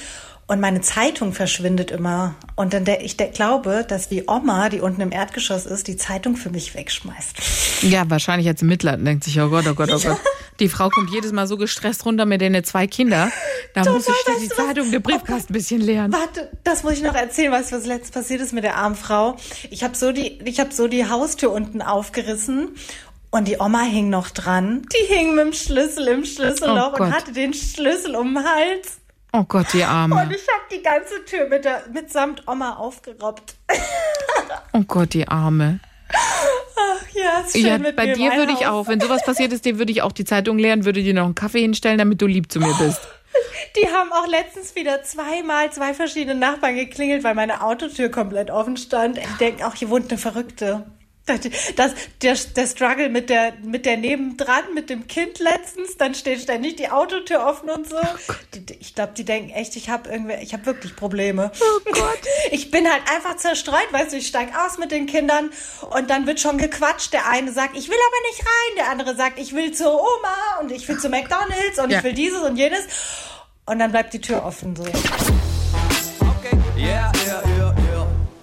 Und 0.53 0.61
meine 0.61 0.83
Zeitung 0.83 1.33
verschwindet 1.33 1.91
immer. 1.91 2.35
Und 2.57 2.75
dann 2.75 2.85
der, 2.85 3.03
ich 3.03 3.17
der, 3.17 3.29
glaube, 3.29 3.87
dass 3.89 4.11
die 4.11 4.25
Oma, 4.27 4.69
die 4.69 4.81
unten 4.83 5.01
im 5.01 5.11
Erdgeschoss 5.11 5.65
ist, 5.65 5.89
die 5.89 5.97
Zeitung 5.97 6.37
für 6.37 6.51
mich 6.51 6.75
wegschmeißt. 6.75 7.85
Ja, 7.85 8.05
wahrscheinlich 8.11 8.47
hat 8.47 8.59
sie 8.59 8.67
Mitleid 8.67 8.99
und 8.99 9.07
denkt 9.07 9.25
sich, 9.25 9.41
oh 9.41 9.49
Gott, 9.49 9.65
oh 9.67 9.73
Gott, 9.73 9.89
oh 9.91 9.99
Gott. 9.99 10.19
Die 10.61 10.69
Frau 10.69 10.91
kommt 10.91 11.09
jedes 11.11 11.33
Mal 11.33 11.47
so 11.47 11.57
gestresst 11.57 12.05
runter 12.05 12.27
mit 12.27 12.43
den 12.43 12.63
zwei 12.65 12.87
Kinder. 12.87 13.33
Da 13.73 13.91
muss 13.91 14.07
ich 14.07 14.15
die 14.43 14.51
was? 14.51 14.57
Zeitung, 14.59 14.91
den 14.91 15.01
Briefkasten 15.01 15.51
ein 15.51 15.55
bisschen 15.55 15.81
leeren. 15.81 16.13
Warte, 16.13 16.51
das 16.65 16.83
muss 16.83 16.93
ich 16.93 17.03
noch 17.03 17.15
erzählen, 17.15 17.51
weißt 17.51 17.73
du, 17.73 17.77
was 17.77 17.87
letztes 17.87 18.11
passiert 18.11 18.43
ist 18.43 18.53
mit 18.53 18.63
der 18.63 18.77
armen 18.77 18.95
Frau? 18.95 19.39
Ich 19.71 19.83
habe 19.83 19.97
so 19.97 20.13
die, 20.13 20.39
ich 20.45 20.61
habe 20.61 20.75
so 20.75 20.87
die 20.87 21.09
Haustür 21.09 21.51
unten 21.51 21.81
aufgerissen 21.81 22.77
und 23.31 23.49
die 23.49 23.57
Oma 23.59 23.85
hing 23.85 24.11
noch 24.11 24.29
dran. 24.29 24.87
Die 24.93 25.15
hing 25.15 25.35
mit 25.35 25.47
dem 25.47 25.53
Schlüssel 25.55 26.09
im 26.09 26.27
Schlüsselloch 26.27 26.93
Oh 26.99 27.03
und 27.03 27.17
hatte 27.17 27.33
den 27.33 27.55
Schlüssel 27.55 28.15
um 28.15 28.35
den 28.35 28.45
Hals. 28.45 28.99
Oh 29.33 29.45
Gott, 29.45 29.67
die 29.73 29.79
Und 29.79 29.89
Arme. 29.89 30.29
ich 30.35 30.47
habe 30.49 30.63
die 30.71 30.83
ganze 30.83 31.25
Tür 31.25 31.49
mit 31.49 31.65
der 31.65 31.85
mitsamt 31.93 32.47
Oma 32.47 32.77
aufgerobbt. 32.77 33.55
Oh 34.75 34.83
Gott, 34.87 35.13
die 35.13 35.29
Arme. 35.29 35.81
Ach 36.11 37.09
ja, 37.15 37.41
ist 37.41 37.53
schön 37.53 37.67
Ja, 37.67 37.77
mit 37.79 37.95
bei 37.95 38.07
mir 38.07 38.15
dir 38.15 38.33
würde 38.37 38.53
ich 38.53 38.67
auch, 38.67 38.89
wenn 38.89 39.01
sowas 39.01 39.23
passiert 39.23 39.53
ist, 39.53 39.67
dir 39.67 39.79
würde 39.79 39.93
ich 39.93 40.01
auch 40.01 40.13
die 40.13 40.25
Zeitung 40.25 40.59
leeren, 40.59 40.87
würde 40.87 41.03
dir 41.03 41.13
noch 41.13 41.27
einen 41.27 41.35
Kaffee 41.35 41.61
hinstellen, 41.61 41.99
damit 41.99 42.23
du 42.23 42.27
lieb 42.27 42.51
zu 42.51 42.59
mir 42.59 42.75
bist. 42.79 43.01
Die 43.77 43.87
haben 43.87 44.13
auch 44.13 44.27
letztens 44.27 44.75
wieder 44.75 45.03
zweimal 45.03 45.71
zwei 45.73 45.93
verschiedene 45.95 46.39
Nachbarn 46.39 46.75
geklingelt, 46.77 47.23
weil 47.25 47.35
meine 47.35 47.63
Autotür 47.63 48.11
komplett 48.11 48.51
offen 48.51 48.77
stand. 48.77 49.19
Die 49.19 49.39
denken 49.39 49.63
auch, 49.63 49.75
hier 49.75 49.89
wohnt 49.91 50.11
eine 50.11 50.19
Verrückte. 50.19 50.85
Das, 51.77 51.93
der, 52.21 52.35
der 52.57 52.67
Struggle 52.67 53.09
mit 53.09 53.31
der, 53.31 53.53
mit 53.63 53.87
der 53.87 53.97
nebendran, 53.97 54.75
mit 54.75 54.91
dem 54.91 55.07
Kind 55.07 55.39
letztens, 55.39 55.97
dann 55.97 56.17
steht 56.17 56.41
ständig 56.41 56.77
die 56.77 56.89
Autotür 56.91 57.47
offen 57.47 57.71
und 57.71 57.89
so. 57.89 57.97
Die- 58.55 58.75
ich 58.81 58.95
glaube, 58.97 59.13
die 59.17 59.25
denken 59.25 59.51
echt, 59.51 59.77
ich 59.77 59.89
habe 59.89 60.11
irgendwie, 60.11 60.35
ich 60.43 60.53
habe 60.53 60.67
wirklich 60.67 60.97
Probleme. 60.97 61.53
Oh 61.61 61.91
Gott. 61.93 62.19
Ich 62.51 62.71
bin 62.73 62.91
halt 62.91 63.03
einfach 63.15 63.37
zerstreut, 63.37 63.87
weißt 63.93 64.13
du, 64.13 64.17
ich 64.17 64.27
steig 64.27 64.49
aus 64.59 64.79
mit 64.79 64.91
den 64.91 65.07
Kindern 65.07 65.51
und 65.91 66.11
dann 66.11 66.27
wird 66.27 66.41
schon 66.41 66.59
gequatscht. 66.59 67.13
Der 67.13 67.29
eine 67.29 67.53
sagt, 67.53 67.77
ich 67.77 67.89
will 67.89 67.97
aber 67.97 68.31
nicht 68.31 68.41
rein, 68.41 68.77
der 68.77 68.91
andere 68.91 69.15
sagt, 69.17 69.39
ich 69.39 69.55
will 69.55 69.73
zur 69.73 69.95
Oma 69.95 70.61
und 70.61 70.73
ich 70.73 70.87
will 70.89 70.99
zu 70.99 71.09
McDonalds 71.09 71.79
und 71.79 71.91
Ja. 71.91 71.99
ich 71.99 72.05
will 72.05 72.15
dieses 72.15 72.41
und 72.43 72.57
jenes. 72.57 72.81
Und 73.65 73.79
dann 73.79 73.93
bleibt 73.93 74.13
die 74.13 74.21
Tür 74.21 74.45
offen 74.45 74.75
so. 74.77 74.85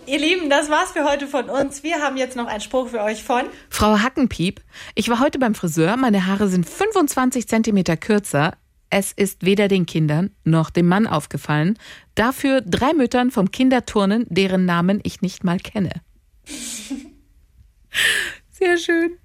Ihr 0.10 0.18
Lieben, 0.18 0.50
das 0.50 0.72
war's 0.72 0.92
für 0.92 1.04
heute 1.04 1.28
von 1.28 1.52
uns. 1.52 1.84
Wir 1.84 2.02
haben 2.02 2.18
jetzt 2.18 2.36
noch 2.36 2.48
einen 2.48 2.62
Spruch 2.62 2.88
für 2.88 3.04
euch 3.04 3.24
von. 3.24 3.44
Frau 3.70 4.00
Hackenpiep, 4.00 4.60
ich 4.96 5.08
war 5.08 5.20
heute 5.20 5.38
beim 5.38 5.54
Friseur, 5.54 5.98
meine 5.98 6.26
Haare 6.26 6.48
sind 6.48 6.68
25 6.68 7.48
Zentimeter 7.48 7.96
kürzer. 7.96 8.54
Es 8.90 9.12
ist 9.12 9.46
weder 9.46 9.68
den 9.68 9.86
Kindern 9.86 10.32
noch 10.44 10.72
dem 10.72 10.88
Mann 10.88 11.06
aufgefallen. 11.06 11.78
Dafür 12.16 12.62
drei 12.62 12.94
Müttern 12.94 13.30
vom 13.30 13.52
Kinderturnen, 13.52 14.26
deren 14.30 14.66
Namen 14.66 15.00
ich 15.04 15.22
nicht 15.22 15.44
mal 15.44 15.60
kenne. 15.60 15.92
Sehr 18.50 18.78
schön. 18.78 19.19